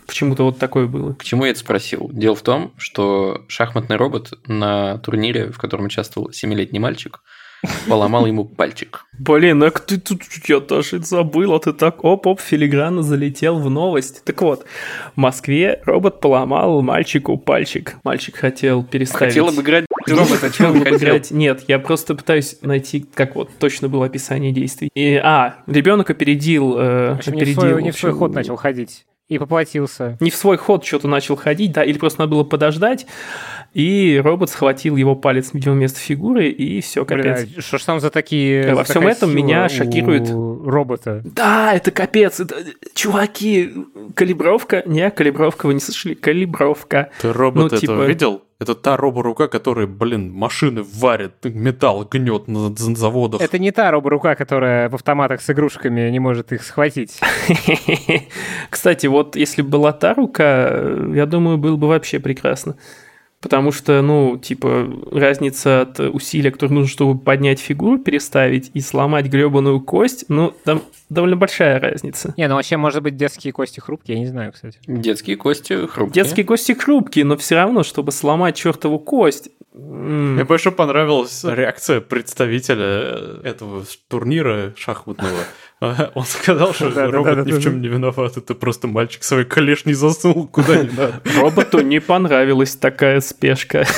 [0.06, 1.14] Почему-то вот такое было.
[1.14, 2.10] К чему я это спросил?
[2.12, 7.20] Дело в том, что шахматный робот на турнире, в котором участвовал 7-летний мальчик,
[7.88, 9.06] поломал ему пальчик.
[9.18, 14.24] Блин, а ты тут я даже забыл, а ты так оп-оп филигранно залетел в новость.
[14.24, 14.64] Так вот,
[15.14, 17.96] в Москве робот поломал мальчику пальчик.
[18.04, 19.34] Мальчик хотел переставить.
[19.34, 20.96] Хотел обыграть робота, чего Хотел он хотел?
[20.96, 21.30] обыграть.
[21.30, 24.90] Нет, я просто пытаюсь найти, как вот точно было описание действий.
[24.94, 27.60] И, а, ребенок опередил, э, общем, не в опередил.
[27.60, 29.04] свой, не в свой ход начал ходить.
[29.28, 30.18] И поплатился.
[30.20, 33.06] не в свой ход что-то начал ходить, да, или просто надо было подождать,
[33.72, 37.44] и робот схватил его палец, видимо, вместо фигуры, и все, капец.
[37.48, 38.74] Бля, что ж там за такие...
[38.74, 40.28] Во за всем этом меня шокирует.
[40.30, 41.22] робота.
[41.24, 42.54] Да, это капец, это,
[42.94, 43.72] чуваки,
[44.14, 47.10] калибровка, не, калибровка, вы не слышали, калибровка.
[47.22, 48.42] Ты робот Ну, этого типа- видел?
[48.60, 53.40] Это та роборука, которая, блин, машины варит, металл гнет на на заводах.
[53.40, 57.20] Это не та роборука, которая в автоматах с игрушками не может их схватить.
[58.70, 60.68] Кстати, вот если бы была та рука,
[61.12, 62.76] я думаю, было бы вообще прекрасно.
[63.44, 69.26] Потому что, ну, типа, разница от усилия, которое нужно, чтобы поднять фигуру, переставить и сломать
[69.26, 70.80] гребаную кость, ну, там
[71.14, 72.34] довольно большая разница.
[72.36, 74.78] Не, ну вообще, может быть, детские кости хрупкие, я не знаю, кстати.
[74.86, 76.22] Детские кости хрупкие.
[76.22, 79.50] Детские кости хрупкие, но все равно, чтобы сломать чертову кость.
[79.72, 85.40] Мне больше понравилась реакция представителя этого турнира шахматного.
[86.14, 89.94] Он сказал, что робот ни в чем не виноват, это просто мальчик свой колеш не
[89.94, 91.20] засунул куда не надо.
[91.40, 93.84] Роботу не понравилась такая спешка.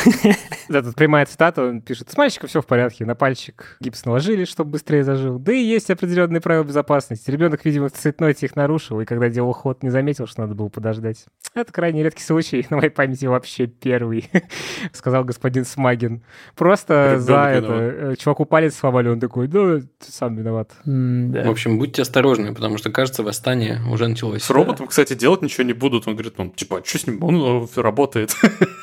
[0.68, 4.44] Да, тут прямая цитата, он пишет, с мальчиком все в порядке, на пальчик гипс наложили,
[4.44, 5.38] чтобы быстрее зажил.
[5.38, 7.31] Да и есть определенные правила безопасности, безопасности.
[7.31, 10.69] Ребенок, видимо, в цветноте их нарушил, и когда делал ход, не заметил, что надо было
[10.69, 11.25] подождать.
[11.55, 14.31] Это крайне редкий случай, на моей памяти вообще первый,
[14.92, 16.23] сказал господин Смагин.
[16.55, 17.95] Просто Ребенок за это виноват.
[17.95, 20.73] э, чуваку палец сломали, он такой, ну, ты сам виноват.
[20.85, 24.42] В общем, будьте осторожны, потому что, кажется, восстание уже началось.
[24.42, 26.07] С роботом, кстати, делать ничего не будут.
[26.07, 27.23] Он говорит, ну, типа, что с ним?
[27.23, 28.35] Он э, работает.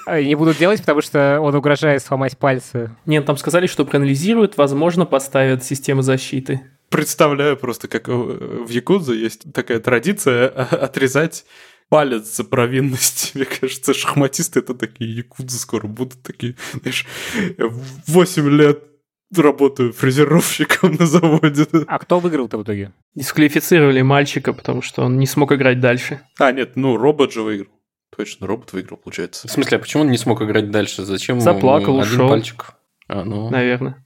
[0.07, 2.91] И Не будут делать, потому что он угрожает сломать пальцы.
[3.05, 6.61] Нет, там сказали, что проанализируют, возможно, поставят систему защиты.
[6.93, 11.45] Представляю просто, как в Якудзе есть такая традиция э, отрезать
[11.89, 13.31] палец за провинность.
[13.35, 17.05] Мне кажется, шахматисты это такие якудзы скоро будут такие, знаешь,
[18.07, 18.83] 8 лет
[19.35, 21.65] работаю фрезеровщиком на заводе.
[21.87, 22.93] А кто выиграл-то в итоге?
[23.15, 26.21] Дисквалифицировали мальчика, потому что он не смог играть дальше.
[26.39, 27.71] А, нет, ну, робот же выиграл.
[28.15, 29.47] Точно, робот выиграл, получается.
[29.47, 31.03] В смысле, а почему он не смог играть дальше?
[31.03, 32.29] Зачем Заплакал, один ушел.
[32.29, 32.73] пальчик?
[33.07, 33.49] А, ну...
[33.49, 34.02] Наверное.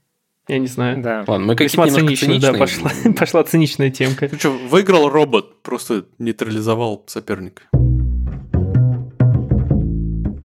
[0.48, 1.02] Я не знаю.
[1.02, 1.24] Да.
[1.26, 2.58] Ладно, мы какие-то Весьма немножко цинично, да, циничные.
[2.58, 4.28] пошла, пошла циничная темка.
[4.32, 7.64] Ну что, выиграл робот, просто нейтрализовал соперника.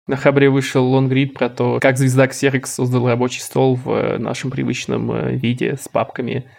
[0.07, 4.49] На Хабре вышел лонгрид про то, как звезда Xerox создал рабочий стол в э, нашем
[4.49, 6.49] привычном э, виде с папками.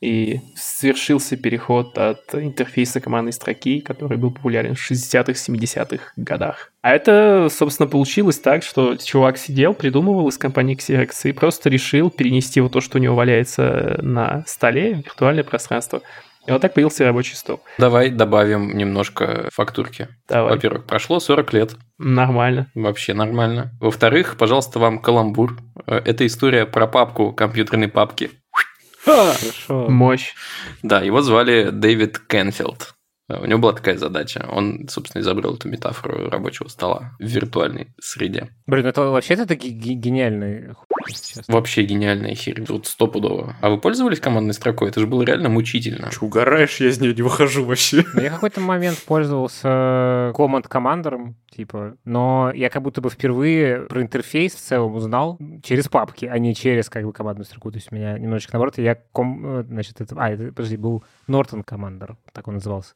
[0.00, 6.72] И совершился переход от интерфейса командной строки, который был популярен в 60-х, 70-х годах.
[6.82, 12.10] А это, собственно, получилось так, что чувак сидел, придумывал из компании Xerox и просто решил
[12.10, 16.02] перенести вот то, что у него валяется на столе, в виртуальное пространство.
[16.48, 17.60] И вот так появился рабочий стол.
[17.76, 20.08] Давай добавим немножко фактурки.
[20.26, 20.54] Давай.
[20.54, 21.76] Во-первых, прошло 40 лет.
[21.98, 22.70] Нормально.
[22.74, 23.72] Вообще нормально.
[23.80, 25.58] Во-вторых, пожалуйста, вам каламбур.
[25.86, 28.30] Э, Это история про папку компьютерной папки.
[29.08, 29.88] Хорошо.
[29.88, 30.34] Мощь.
[30.82, 32.94] Да, его звали Дэвид Кенфилд.
[33.30, 34.46] Э, У него была такая задача.
[34.50, 38.48] Он, собственно, изобрел эту метафору рабочего стола в виртуальной среде.
[38.66, 41.42] Блин, это вообще-то таки ге- гениальный хуй, честно.
[41.48, 43.56] Вообще гениальная херь, тут стопудово.
[43.60, 44.88] А вы пользовались командной строкой?
[44.88, 46.10] Это же было реально мучительно.
[46.10, 48.04] Че, угораешь, я из нее не выхожу вообще.
[48.14, 54.00] Ну, Я какой-то момент пользовался команд командером, типа, но я как будто бы впервые про
[54.00, 57.72] интерфейс в целом узнал через папки, а не через как бы командную строку.
[57.72, 61.02] То есть у меня немножечко наоборот, я ком, э, значит, это, а, это, подожди, был
[61.26, 62.94] Norton Commander, так он назывался.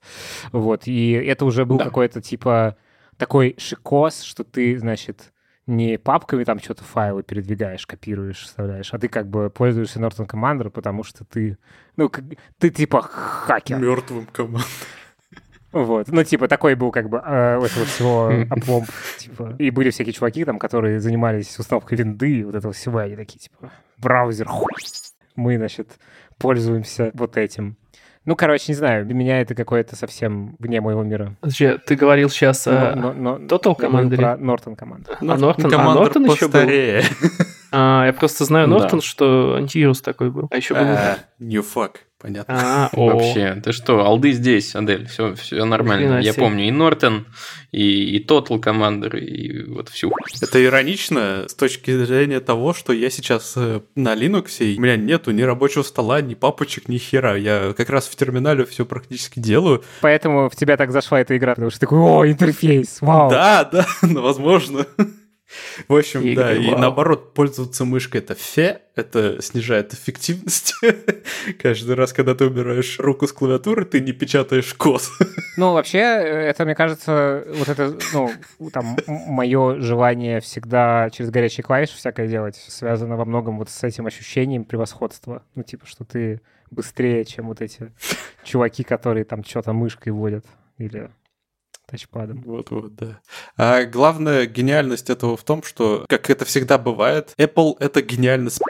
[0.52, 1.84] Вот, и это уже был Да.
[1.86, 2.76] какой-то типа
[3.16, 5.32] такой шикос, что ты, значит,
[5.66, 10.70] не папками там что-то файлы передвигаешь, копируешь, вставляешь, а ты как бы пользуешься Norton Commander,
[10.70, 11.58] потому что ты,
[11.96, 12.24] ну, как-
[12.58, 13.78] ты типа хакер.
[13.80, 14.64] Мертвым команд.
[15.72, 16.08] Вот.
[16.08, 18.86] Ну, типа, такой был как бы э, у этого всего опломб.
[19.18, 19.54] Типа.
[19.58, 23.00] И были всякие чуваки там, которые занимались установкой винды и вот этого всего.
[23.00, 24.68] и Они такие, типа, браузер, хуй.
[25.34, 25.98] Мы, значит,
[26.38, 27.76] пользуемся вот этим.
[28.24, 31.34] Ну, короче, не знаю, для меня это какое-то совсем вне моего мира.
[31.40, 32.94] Подожди, ты говорил сейчас о...
[32.94, 34.16] Но- но- но- Total Commander?
[34.16, 35.10] про Нортон команду.
[35.20, 36.60] А Нортон, а Нортон еще был?
[37.72, 38.78] А, я просто знаю Да.
[38.78, 40.48] Нортон, что антивирус такой был.
[40.50, 40.82] А еще был...
[40.82, 42.54] А, New fuck, понятно.
[42.56, 42.90] А.
[42.96, 46.20] Вообще, ты что, алды здесь, Адель, все, все нормально.
[46.20, 46.42] Я себе.
[46.42, 47.26] помню и Нортон,
[47.72, 50.12] и, и Total Commander, и вот всю.
[50.40, 54.96] Это иронично с точки зрения того, что я сейчас э, на Linux, и у меня
[54.96, 57.36] нету ни рабочего стола, ни папочек, ни хера.
[57.36, 59.82] Я как раз в терминале все практически делаю.
[60.02, 63.30] Поэтому в тебя так зашла эта игра, потому что ты такой, о, интерфейс, вау.
[63.30, 64.86] Да, да, ну, возможно.
[65.88, 66.78] В общем, Игры, да, и вау.
[66.78, 70.74] наоборот, пользоваться мышкой это фе, это снижает эффективность.
[71.62, 75.02] Каждый раз, когда ты убираешь руку с клавиатуры, ты не печатаешь код.
[75.58, 78.30] Ну, вообще, это, мне кажется, вот это, ну,
[78.72, 84.06] там, мое желание всегда через горячие клавиши всякое делать связано во многом вот с этим
[84.06, 85.42] ощущением превосходства.
[85.54, 87.92] Ну, типа, что ты быстрее, чем вот эти
[88.44, 90.46] чуваки, которые там что-то мышкой водят
[90.78, 91.10] или
[91.92, 92.42] тачпадом.
[92.46, 93.20] Вот-вот, да.
[93.56, 98.60] А главная гениальность этого в том, что, как это всегда бывает, Apple— это гениальность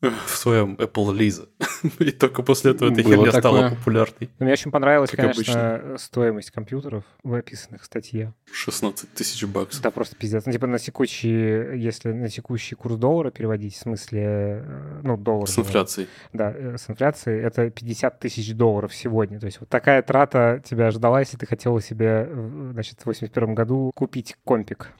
[0.00, 1.48] в своем Apple Lisa.
[1.98, 4.30] И только после этого эта херня стала популярной.
[4.38, 8.32] Но мне очень понравилась, Как конечно, стоимость компьютеров, в описанных статье.
[8.52, 9.82] 16 тысяч баксов.
[9.82, 10.46] Да, просто пиздец.
[10.46, 14.22] Ну, типа на текущий, если на текущий курс доллара переводить, в смысле,
[14.64, 15.48] э, ну, доллар.
[15.48, 16.08] С инфляцией.
[16.32, 19.40] Да, э, с инфляцией это 50 тысяч долларов сегодня.
[19.40, 22.28] То есть вот такая трата тебя ждала, если ты хотела себе,
[22.72, 24.92] значит, в 81 году купить компик.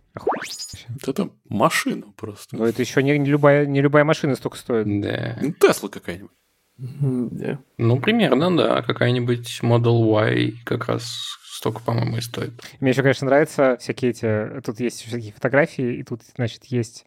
[1.07, 2.57] Это машина просто.
[2.57, 4.87] Но это еще не, не любая, не любая машина столько стоит.
[5.01, 5.39] Да.
[5.41, 6.31] Ну, Тесла какая-нибудь.
[6.79, 7.59] Да.
[7.77, 8.83] Ну, примерно, да.
[8.83, 12.53] Какая-нибудь Model Y как раз столько, по-моему, и стоит.
[12.81, 14.61] Мне еще, конечно, нравятся всякие эти...
[14.61, 17.05] Тут есть всякие фотографии, и тут, значит, есть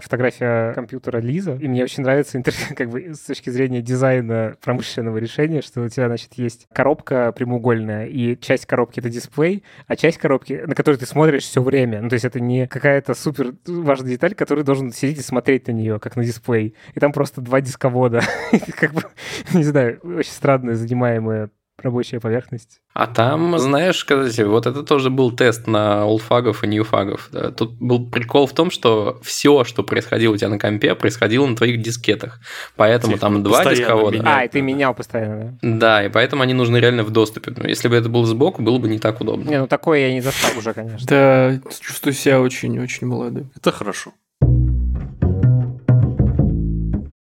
[0.00, 2.42] фотография компьютера Лиза, и мне очень нравится
[2.76, 8.06] как бы с точки зрения дизайна промышленного решения, что у тебя, значит, есть коробка прямоугольная,
[8.06, 12.00] и часть коробки— это дисплей, а часть коробки, на которую ты смотришь все время.
[12.00, 15.72] Ну, то есть это не какая-то супер важная деталь, который должен сидеть и смотреть на
[15.72, 16.74] нее, как на дисплей.
[16.94, 18.22] И там просто два дисковода.
[18.78, 19.02] как бы,
[19.54, 21.50] не знаю, очень странная занимаемая
[21.84, 22.80] рабочая поверхность.
[22.94, 27.28] А там, знаешь, сказать, вот это тоже был тест на олдфагов и ньюфагов.
[27.30, 27.50] Да.
[27.50, 31.56] Тут был прикол в том, что все, что происходило у тебя на компе, происходило на
[31.56, 32.40] твоих дискетах.
[32.76, 34.18] Поэтому Тихо, там два дисковода.
[34.18, 35.78] Меняют, а, и ты менял постоянно, да?
[35.78, 37.52] Да, и поэтому они нужны реально в доступе.
[37.56, 39.48] Но если бы это было сбоку, было бы не так удобно.
[39.48, 41.06] Не, ну такое я не застал уже, конечно.
[41.06, 43.50] Да, чувствую себя очень-очень молодым.
[43.56, 44.12] Это хорошо.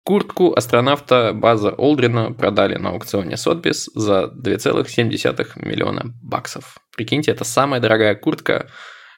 [0.04, 6.80] Куртку астронавта База Олдрина продали на аукционе Сотбис за 2,7 миллиона баксов.
[6.96, 8.68] Прикиньте, это самая дорогая куртка,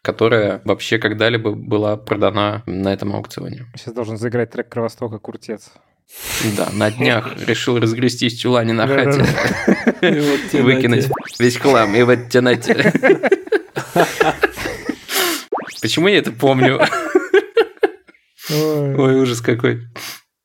[0.01, 3.65] которая вообще когда-либо была продана на этом аукционе.
[3.77, 5.71] Сейчас должен заиграть трек Кровостока «Куртец».
[6.57, 9.25] Да, на днях решил разгрестись в чулане на хате.
[10.61, 11.07] Выкинуть
[11.39, 12.91] весь хлам и в темноте.
[15.81, 16.81] Почему я это помню?
[18.49, 19.87] Ой, ужас какой.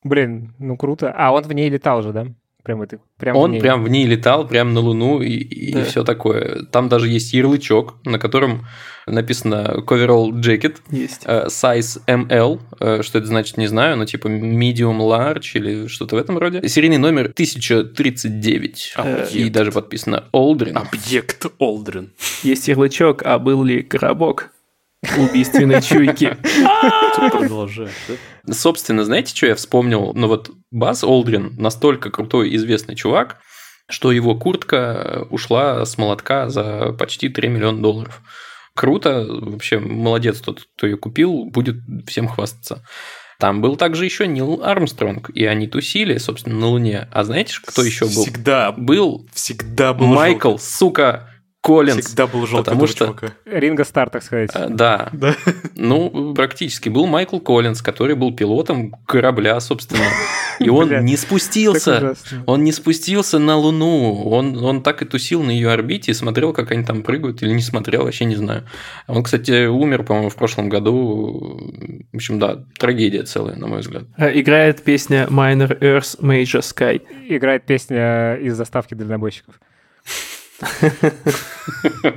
[0.03, 1.13] Блин, ну круто.
[1.15, 2.27] А он в ней летал же, да?
[2.63, 3.61] Прям это, прям он в ней.
[3.61, 5.85] прям в ней летал, прям на Луну и, и да.
[5.85, 6.65] все такое.
[6.65, 8.67] Там даже есть ярлычок, на котором
[9.07, 10.77] написано Coverall Jacket.
[10.91, 11.25] Есть.
[11.25, 12.59] Uh, size ML.
[12.79, 16.67] Uh, что это значит, не знаю, но типа medium large или что-то в этом роде.
[16.67, 18.93] Серийный номер 1039.
[18.95, 19.31] Объект.
[19.33, 20.77] И даже подписано Олдрин.
[20.77, 22.11] Объект Олдрин.
[22.43, 24.51] Есть ярлычок, а был ли коробок?
[25.17, 26.37] Убийственной чуйки.
[27.15, 27.89] Продолжай,
[28.49, 30.13] Собственно, знаете, что я вспомнил?
[30.13, 33.37] Ну вот Баз Олдрин настолько крутой известный чувак,
[33.89, 38.21] что его куртка ушла с молотка за почти 3 миллиона долларов.
[38.75, 42.83] Круто, вообще молодец тот, кто ее купил, будет всем хвастаться.
[43.39, 47.07] Там был также еще Нил Армстронг, и они тусили, собственно, на Луне.
[47.11, 48.23] А знаете, кто еще был?
[48.23, 49.27] Всегда был.
[49.33, 50.07] Всегда был.
[50.07, 50.65] Майкл, желтый.
[50.65, 51.28] сука,
[51.61, 52.05] Коллинз.
[52.05, 53.05] Всегда был жалко потому что...
[53.05, 53.33] чувака.
[53.45, 54.49] Ринго Стар, так сказать.
[54.53, 55.09] А, да.
[55.13, 55.35] да.
[55.75, 56.87] Ну, практически.
[56.87, 60.05] Был Майкл Коллинз, который был пилотом корабля, собственно.
[60.59, 62.15] И он не спустился.
[62.45, 64.29] Он не спустился на Луну.
[64.29, 67.51] Он, он так и тусил на ее орбите и смотрел, как они там прыгают, или
[67.51, 68.65] не смотрел, вообще не знаю.
[69.07, 71.59] Он, кстати, умер, по-моему, в прошлом году.
[72.13, 74.03] В общем, да, трагедия целая, на мой взгляд.
[74.17, 77.01] А, играет песня Minor Earth Major Sky.
[77.27, 79.55] Играет песня из заставки дальнобойщиков.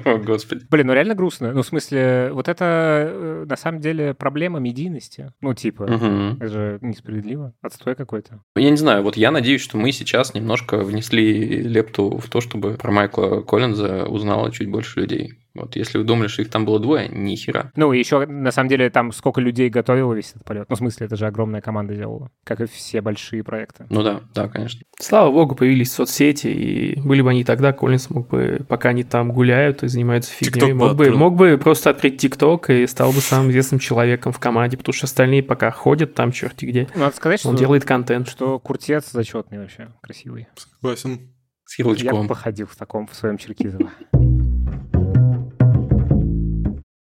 [0.04, 0.64] О, Господи.
[0.70, 1.52] Блин, ну реально грустно.
[1.52, 5.32] Ну, в смысле, вот это э, на самом деле проблема медийности.
[5.40, 5.84] Ну, типа,
[6.40, 7.52] это же несправедливо.
[7.62, 8.40] Отстой какой-то.
[8.56, 12.74] Я не знаю, вот я надеюсь, что мы сейчас немножко внесли лепту в то, чтобы
[12.74, 15.38] про Майкла Коллинза узнало чуть больше людей.
[15.54, 17.72] Вот если вы думали, что их там было двое, ни хера.
[17.76, 20.66] Ну, и еще, на самом деле, там сколько людей готовило весь этот полет.
[20.68, 23.86] Ну, в смысле, это же огромная команда делала, как и все большие проекты.
[23.90, 24.80] Ну да, да, конечно.
[24.98, 29.32] Слава богу, появились соцсети, и были бы они тогда, Коллинс мог бы, пока они там
[29.32, 33.50] гуляют и занимаются фигней, мог бы, мог бы просто открыть ТикТок и стал бы самым
[33.50, 36.88] известным человеком в команде, потому что остальные пока ходят там черти где.
[36.94, 38.28] Надо сказать, Он что, делает контент.
[38.28, 40.48] Что Куртец зачетный вообще, красивый.
[40.56, 41.32] Согласен.
[41.64, 42.16] С ярлычком.
[42.16, 43.90] Я бы походил в таком, в своем Черкизово.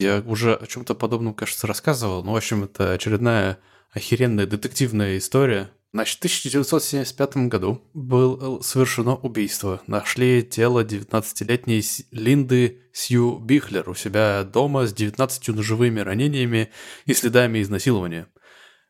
[0.04, 2.24] Я уже о чем-то подобном, кажется, рассказывал.
[2.24, 3.60] Ну, в общем, это очередная
[3.92, 5.72] охеренная детективная история.
[5.94, 9.82] Значит, в 1975 году было совершено убийство.
[9.88, 16.72] Нашли тело 19-летней Линды Сью Бихлер у себя дома с 19 ножевыми ранениями
[17.06, 18.28] и следами изнасилования.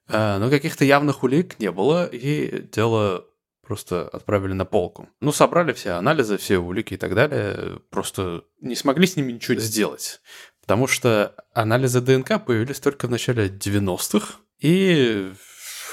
[0.08, 3.26] А, но каких-то явных улик не было, и дело
[3.62, 5.10] просто отправили на полку.
[5.22, 9.60] Ну, собрали все анализы, все улики и так далее, просто не смогли с ними ничего
[9.60, 10.22] сделать.
[10.64, 15.34] Потому что анализы ДНК появились только в начале 90-х, и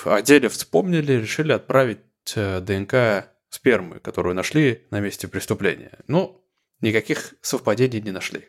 [0.04, 1.98] о деле вспомнили, решили отправить
[2.36, 5.98] э, ДНК спермы, которую нашли на месте преступления.
[6.06, 6.46] Ну,
[6.80, 8.48] никаких совпадений не нашли.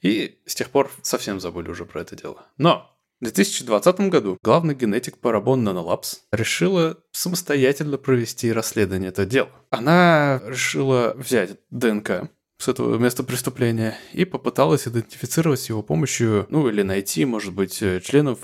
[0.00, 2.46] И с тех пор совсем забыли уже про это дело.
[2.56, 9.50] Но в 2020 году главный генетик Parabon Nanolabs решила самостоятельно провести расследование этого дела.
[9.68, 16.68] Она решила взять ДНК с этого места преступления и попыталась идентифицировать с его помощью, ну
[16.68, 18.38] или найти, может быть, э, членов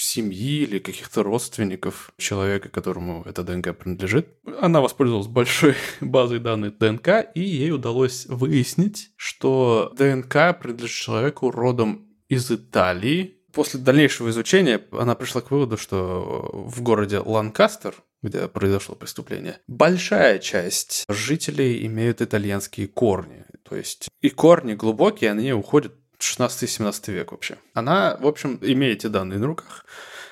[0.00, 4.28] семьи или каких-то родственников человека, которому эта ДНК принадлежит.
[4.60, 12.08] Она воспользовалась большой базой данных ДНК, и ей удалось выяснить, что ДНК принадлежит человеку родом
[12.28, 13.34] из Италии.
[13.52, 20.38] После дальнейшего изучения она пришла к выводу, что в городе Ланкастер, где произошло преступление, большая
[20.38, 23.44] часть жителей имеют итальянские корни.
[23.68, 27.56] То есть и корни глубокие, они уходят в 16-17 век вообще.
[27.74, 29.84] Она, в общем, имеет эти данные на руках,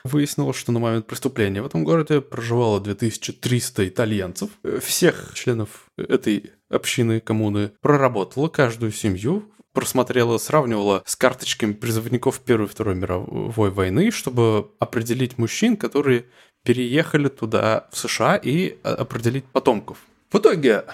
[0.04, 4.50] Выяснилось, что на момент преступления в этом городе проживало 2300 итальянцев.
[4.80, 12.68] Всех членов этой общины, коммуны проработала каждую семью, просмотрела, сравнивала с карточками призывников Первой и
[12.68, 16.26] Второй мировой войны, чтобы определить мужчин, которые
[16.62, 19.98] переехали туда, в США, и определить потомков.
[20.30, 20.84] В итоге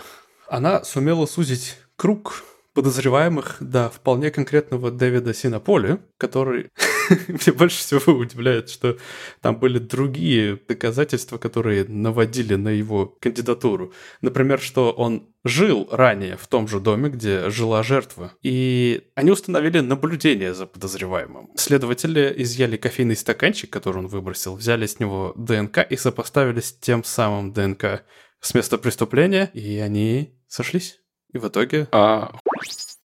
[0.49, 2.43] она сумела сузить круг
[2.75, 6.71] подозреваемых до вполне конкретного Дэвида Синаполи, который
[7.29, 8.99] мне больше всего удивляет, что
[9.41, 13.93] там были другие доказательства, которые наводили на его кандидатуру.
[14.21, 18.33] Например, что он жил ранее в том же доме, где жила жертва.
[18.43, 21.51] И они установили наблюдение за подозреваемым.
[21.55, 27.05] Следователи изъяли кофейный стаканчик, который он выбросил, взяли с него ДНК и сопоставили с тем
[27.05, 28.03] самым ДНК
[28.41, 31.02] с места преступления, и они сошлись.
[31.33, 31.89] И в итоге...
[31.93, 32.33] А,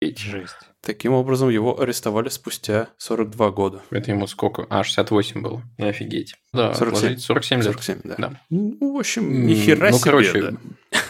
[0.00, 0.56] Жесть.
[0.82, 3.82] Таким образом, его арестовали спустя 42 года.
[3.90, 4.66] это ему сколько?
[4.68, 5.62] А, 68 было.
[5.78, 6.36] Ну, офигеть.
[6.52, 7.00] Да, 47.
[7.00, 7.66] вложить 47 лет.
[7.66, 8.14] 47, да.
[8.18, 8.40] Да.
[8.50, 10.52] Ну, в общем, ни хера ну, себе, короче, да.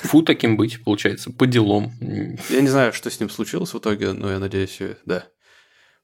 [0.04, 1.92] Фу таким быть, получается, по делам.
[2.48, 5.26] Я не знаю, что с ним случилось в итоге, но я надеюсь, э, да.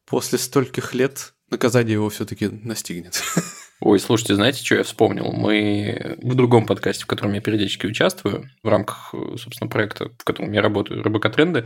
[0.07, 3.23] После стольких лет наказание его все-таки настигнет.
[3.85, 5.33] Ой, слушайте, знаете, что я вспомнил?
[5.33, 10.25] Мы в другом подкасте, в котором я периодически участвую, в рамках, э, собственно, проекта, в
[10.25, 11.65] котором я работаю, Рыбакотренды,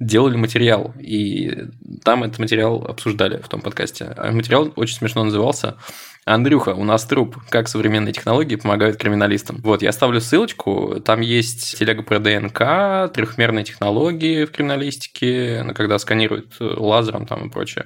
[0.00, 0.94] делали материал.
[0.98, 1.66] И
[2.04, 4.06] там этот материал обсуждали в том подкасте.
[4.16, 5.76] А материал очень смешно назывался
[6.24, 7.36] Андрюха, у нас труп.
[7.50, 9.60] Как современные технологии помогают криминалистам.
[9.62, 11.02] Вот, я оставлю ссылочку.
[11.04, 17.48] Там есть телега про ДНК, трехмерные технологии в криминалистике, ну, когда сканируют э, лазером там
[17.48, 17.84] и прочее.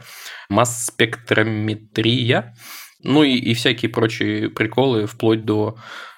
[0.49, 2.55] Масс-спектрометрия.
[3.03, 5.77] Ну и, и всякие прочие приколы, вплоть до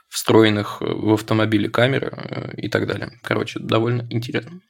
[0.09, 3.19] встроенных в автомобиле камер э, и так далее.
[3.23, 4.61] Короче, довольно интересно.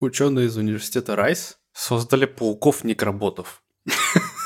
[0.00, 3.62] Ученые из университета Райс создали пауков-некроботов.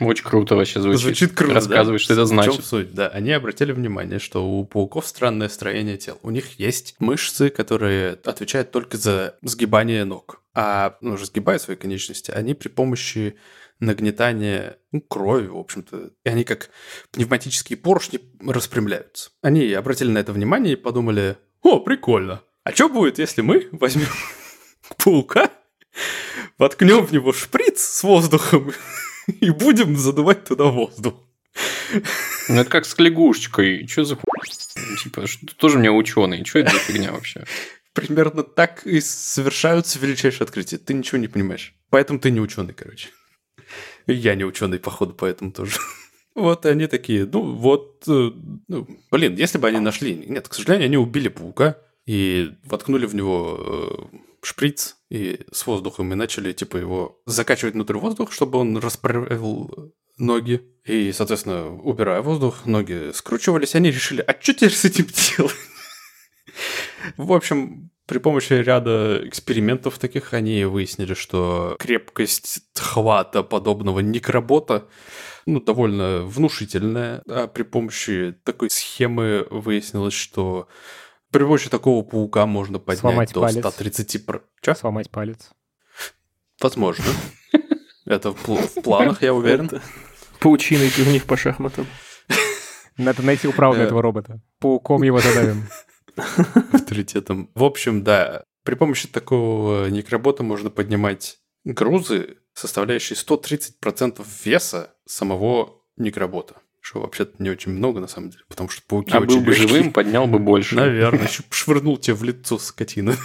[0.00, 1.00] Очень круто вообще звучит.
[1.00, 2.04] Звучит круто, Рассказывай, да?
[2.04, 2.64] что это В чем значит.
[2.64, 2.94] суть?
[2.94, 6.18] Да, они обратили внимание, что у пауков странное строение тел.
[6.22, 10.42] У них есть мышцы, которые отвечают только за сгибание ног.
[10.54, 13.36] А, ну, уже сгибают свои конечности, они при помощи
[13.80, 16.70] нагнетания ну, крови, в общем-то, и они как
[17.10, 19.30] пневматические поршни распрямляются.
[19.42, 22.42] Они обратили на это внимание и подумали, о, прикольно.
[22.64, 24.08] А что будет, если мы возьмем
[25.04, 25.50] паука,
[26.58, 28.72] воткнем в него шприц с воздухом
[29.40, 31.14] и будем задувать туда воздух?
[32.48, 33.86] Ну, это как с лягушечкой.
[33.86, 34.18] Что за?
[35.02, 36.44] Типа, что, тоже мне ученый.
[36.44, 37.44] Что это за фигня вообще?
[37.92, 40.78] Примерно так и совершаются величайшие открытия.
[40.78, 41.74] Ты ничего не понимаешь.
[41.90, 43.08] Поэтому ты не ученый, короче.
[44.06, 45.78] И я не ученый, походу, поэтому тоже.
[46.34, 48.30] Вот они такие, ну вот, э,
[48.68, 50.14] ну, блин, если бы они нашли...
[50.14, 56.12] Нет, к сожалению, они убили паука и воткнули в него э, шприц и с воздухом
[56.12, 60.62] и начали, типа, его закачивать внутрь воздух, чтобы он расправил ноги.
[60.84, 63.74] И, соответственно, убирая воздух, ноги скручивались.
[63.74, 65.54] Они решили, а что теперь с этим делать?
[67.16, 74.88] В общем, при помощи ряда экспериментов таких они выяснили, что крепкость хвата подобного некробота
[75.44, 77.22] ну, довольно внушительная.
[77.28, 80.68] А при помощи такой схемы выяснилось, что
[81.36, 83.58] при помощи такого паука можно поднять Сломать до палец.
[83.58, 84.24] 130...
[84.26, 84.42] Про...
[84.62, 84.74] Чё?
[84.74, 85.50] Сломать палец.
[86.62, 87.04] Возможно.
[88.06, 89.66] Это в пл- в планах, я уверен.
[89.72, 89.82] Это
[90.40, 91.86] Паучиный турнир по шахматам.
[92.96, 93.82] Надо найти управу Э.
[93.82, 94.40] этого робота.
[94.60, 95.66] Пауком его задавим.
[96.72, 97.50] авторитетом.
[97.54, 106.56] В общем, да, при помощи такого некробота можно поднимать грузы, составляющие 130% веса самого некробота.
[106.86, 109.50] Что вообще-то не очень много, на самом деле, потому что пауки А очень был бы
[109.50, 109.66] легкие.
[109.68, 110.76] живым, поднял бы больше.
[110.76, 113.16] Наверное, еще швырнул тебе в лицо, скотина.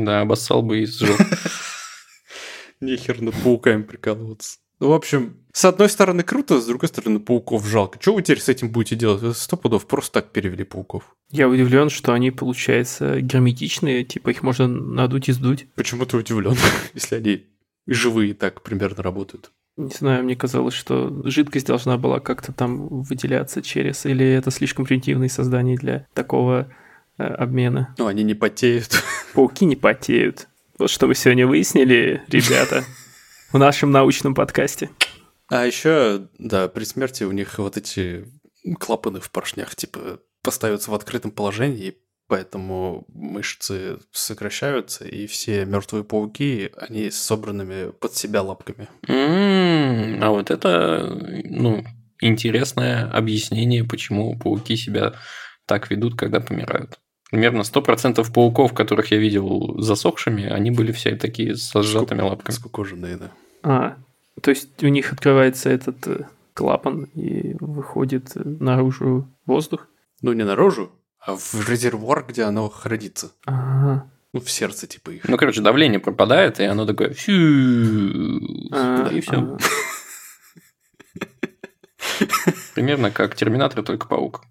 [0.00, 1.18] Да, обоссал бы и сжег.
[2.80, 4.58] Нехер над пауками прикалываться.
[4.78, 7.98] Ну, в общем, с одной стороны круто, с другой стороны пауков жалко.
[7.98, 9.22] Что вы теперь с этим будете делать?
[9.22, 11.16] Вы сто пудов просто так перевели пауков.
[11.30, 15.66] Я удивлен, что они, получается, герметичные, типа их можно надуть и сдуть.
[15.76, 16.56] Почему ты удивлен,
[16.92, 17.46] если они
[17.86, 19.50] живые так примерно работают?
[19.76, 24.84] Не знаю, мне казалось, что жидкость должна была как-то там выделяться через, или это слишком
[24.84, 26.72] примитивные создания для такого
[27.18, 27.92] э, обмена.
[27.98, 29.02] Ну, они не потеют.
[29.34, 30.46] Пауки не потеют.
[30.78, 32.84] Вот что мы сегодня выяснили, ребята,
[33.52, 34.90] в нашем научном подкасте.
[35.48, 38.26] А еще, да, при смерти у них вот эти
[38.78, 41.96] клапаны в поршнях, типа, поставятся в открытом положении,
[42.28, 48.88] поэтому мышцы сокращаются, и все мертвые пауки, они с собранными под себя лапками.
[49.08, 51.84] М, А вот это, ну,
[52.20, 55.14] интересное объяснение, почему пауки себя
[55.66, 56.98] так ведут, когда помирают.
[57.30, 62.54] Примерно 100% пауков, которых я видел засохшими, они были все такие с сжатыми лапками.
[62.54, 63.30] Скукоженные, да.
[63.62, 63.96] А,
[64.40, 69.88] То есть у них открывается этот э, клапан и выходит наружу воздух?
[70.22, 70.92] Ну, не наружу,
[71.26, 73.32] в резервуар, где оно хранится.
[73.46, 74.10] Ага.
[74.32, 75.28] Ну, в сердце, типа их.
[75.28, 77.10] Ну, короче, давление пропадает, и оно такое...
[77.14, 78.40] фью,
[78.72, 79.36] А, И все.
[79.36, 79.56] а.
[82.74, 84.42] Примерно как Терминатор, только паук.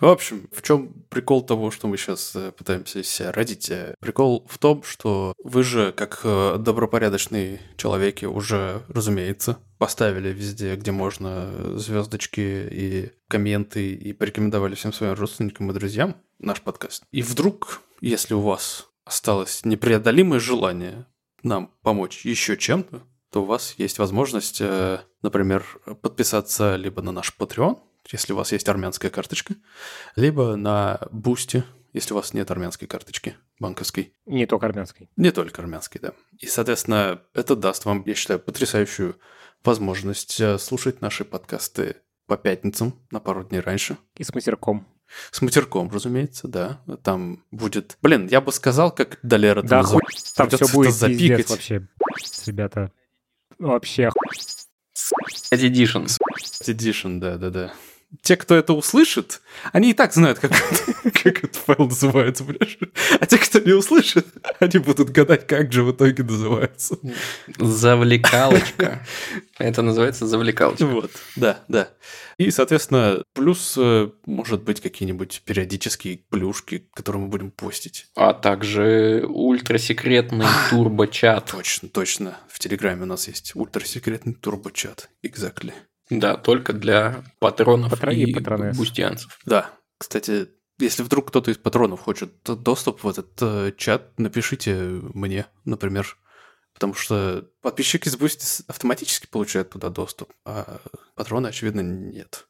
[0.00, 3.68] В общем, в чем прикол того, что мы сейчас пытаемся из себя родить?
[3.70, 10.76] Э, Прикол в том, что вы же, как э, добропорядочные человеки, уже, разумеется, поставили везде,
[10.76, 17.02] где можно, звездочки и комменты и порекомендовали всем своим родственникам и друзьям наш подкаст.
[17.10, 21.06] И вдруг, если у вас осталось непреодолимое желание
[21.42, 25.64] нам помочь еще чем-то, то у вас есть возможность, э, например,
[26.02, 27.78] подписаться либо на наш Patreon,
[28.10, 29.54] если у вас есть армянская карточка,
[30.16, 34.12] либо на Boosty, если у вас нет армянской карточки банковской.
[34.26, 35.10] Не только армянской.
[35.16, 36.12] Не только армянской, да.
[36.38, 39.16] И, соответственно, это даст вам, я считаю, потрясающую
[39.64, 41.96] возможность э, слушать наши подкасты
[42.26, 43.96] по пятницам на пару дней раньше.
[44.16, 44.86] И с матерком.
[45.30, 46.82] С матерком, разумеется, да.
[47.02, 47.96] Там будет...
[48.02, 50.02] Блин, я бы сказал, как Долера Да, хуй,
[50.36, 51.48] там все будет запикать.
[51.48, 51.88] вообще.
[52.46, 52.92] Ребята,
[53.58, 54.10] вообще
[55.50, 56.06] Edition.
[56.66, 57.72] Edition, да-да-да.
[58.22, 59.42] Те, кто это услышит,
[59.72, 60.52] они и так знают, как,
[61.02, 62.78] как этот файл называется, понимаешь?
[63.20, 64.26] А те, кто не услышит,
[64.60, 66.98] они будут гадать, как же в итоге называется.
[67.58, 69.06] Завлекалочка.
[69.58, 70.86] Это называется завлекалочка.
[70.86, 71.90] Вот, да, да.
[72.38, 78.06] И, соответственно, плюс, э, может быть, какие-нибудь периодические плюшки, которые мы будем постить.
[78.14, 81.50] А также ультрасекретный турбочат.
[81.50, 82.38] Точно, точно.
[82.48, 85.10] В Телеграме у нас есть ультрасекретный турбочат.
[85.22, 85.72] Exactly.
[86.10, 89.38] Да, только для патронов Патро- и и бустианцев.
[89.44, 90.48] Да, кстати,
[90.78, 94.74] если вдруг кто-то из патронов хочет доступ в этот э, чат, напишите
[95.14, 96.16] мне, например.
[96.72, 100.80] Потому что подписчики с Boosty автоматически получают туда доступ, а
[101.16, 102.46] патроны, очевидно, нет.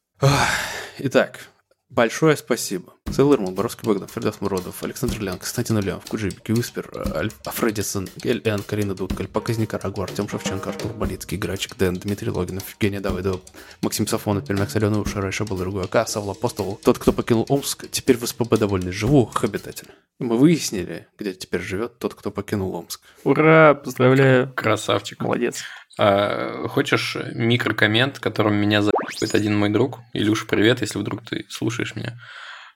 [0.98, 1.48] Итак,
[1.90, 2.94] большое спасибо.
[3.10, 8.62] Сейлор Боровский Богдан, Фредов Муродов, Александр Лян, Константин Ульянов, Куджибики, Уиспер, Альф Афредисон, Эль Эн,
[8.62, 13.40] Карина Дудка, Альпак из Никарагуа, Артем Шевченко, Артур Болицкий, Грачик Дэн, Дмитрий Логинов, Евгения Давыдова,
[13.82, 17.90] Максим Сафонов, Пермяк Соленый, Уша, раньше был другой АК, Савла Апостол, тот, кто покинул Омск,
[17.90, 19.88] теперь в СПБ довольный, живу, обитатель.
[20.18, 23.00] Мы выяснили, где теперь живет тот, кто покинул Омск.
[23.22, 24.52] Ура, поздравляю.
[24.52, 25.20] Красавчик.
[25.20, 25.62] Молодец.
[25.98, 29.98] А, хочешь микрокоммент, которым меня зовет один мой друг?
[30.12, 32.18] Илюша, привет, если вдруг ты слушаешь меня.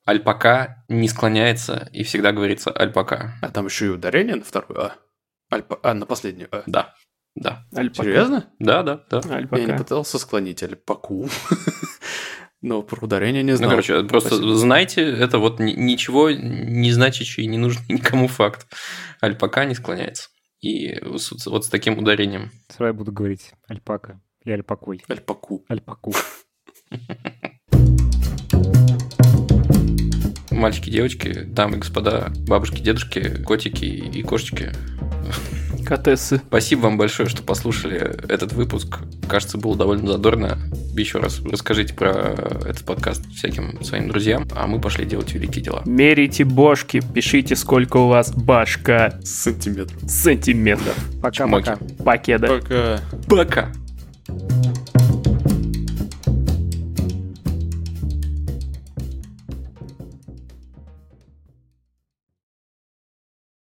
[0.05, 3.35] Альпака не склоняется и всегда говорится альпака.
[3.41, 4.95] А там еще и ударение на вторую А.
[5.51, 5.79] Альпа...
[5.83, 6.65] А, на последнюю А.
[6.67, 6.95] Да,
[7.37, 7.65] да.
[7.73, 8.03] Альпака.
[8.03, 8.51] Серьезно?
[8.59, 9.21] Да, да, да.
[9.31, 9.63] Альпака.
[9.63, 11.29] Я не пытался склонить альпаку.
[12.63, 13.71] Но про ударение не Ну, знал.
[13.71, 14.55] короче, просто Спасибо.
[14.55, 18.67] знайте, это вот ни- ничего не значащий, не нужный никому факт.
[19.21, 20.29] Альпака не склоняется.
[20.63, 22.53] И вот с таким ударением.
[22.69, 25.03] Сразу я буду говорить альпака и альпакой.
[25.09, 25.65] Альпаку.
[25.69, 26.13] Альпаку.
[30.53, 34.71] Мальчики, девочки, дамы и господа, бабушки, дедушки, котики и кошечки.
[35.83, 36.39] Катессы.
[36.47, 37.97] Спасибо вам большое, что послушали
[38.29, 38.99] этот выпуск.
[39.29, 40.59] Кажется, было довольно задорно.
[40.95, 42.11] Еще раз расскажите про
[42.67, 45.83] этот подкаст всяким своим друзьям, а мы пошли делать великие дела.
[45.87, 49.95] Мерите бошки, пишите, сколько у вас башка Сантиметр.
[50.07, 50.97] сантиметров.
[51.23, 51.79] Пока-пока.
[52.05, 52.47] Покеда.
[52.49, 53.01] Пока.
[53.29, 53.73] Пока!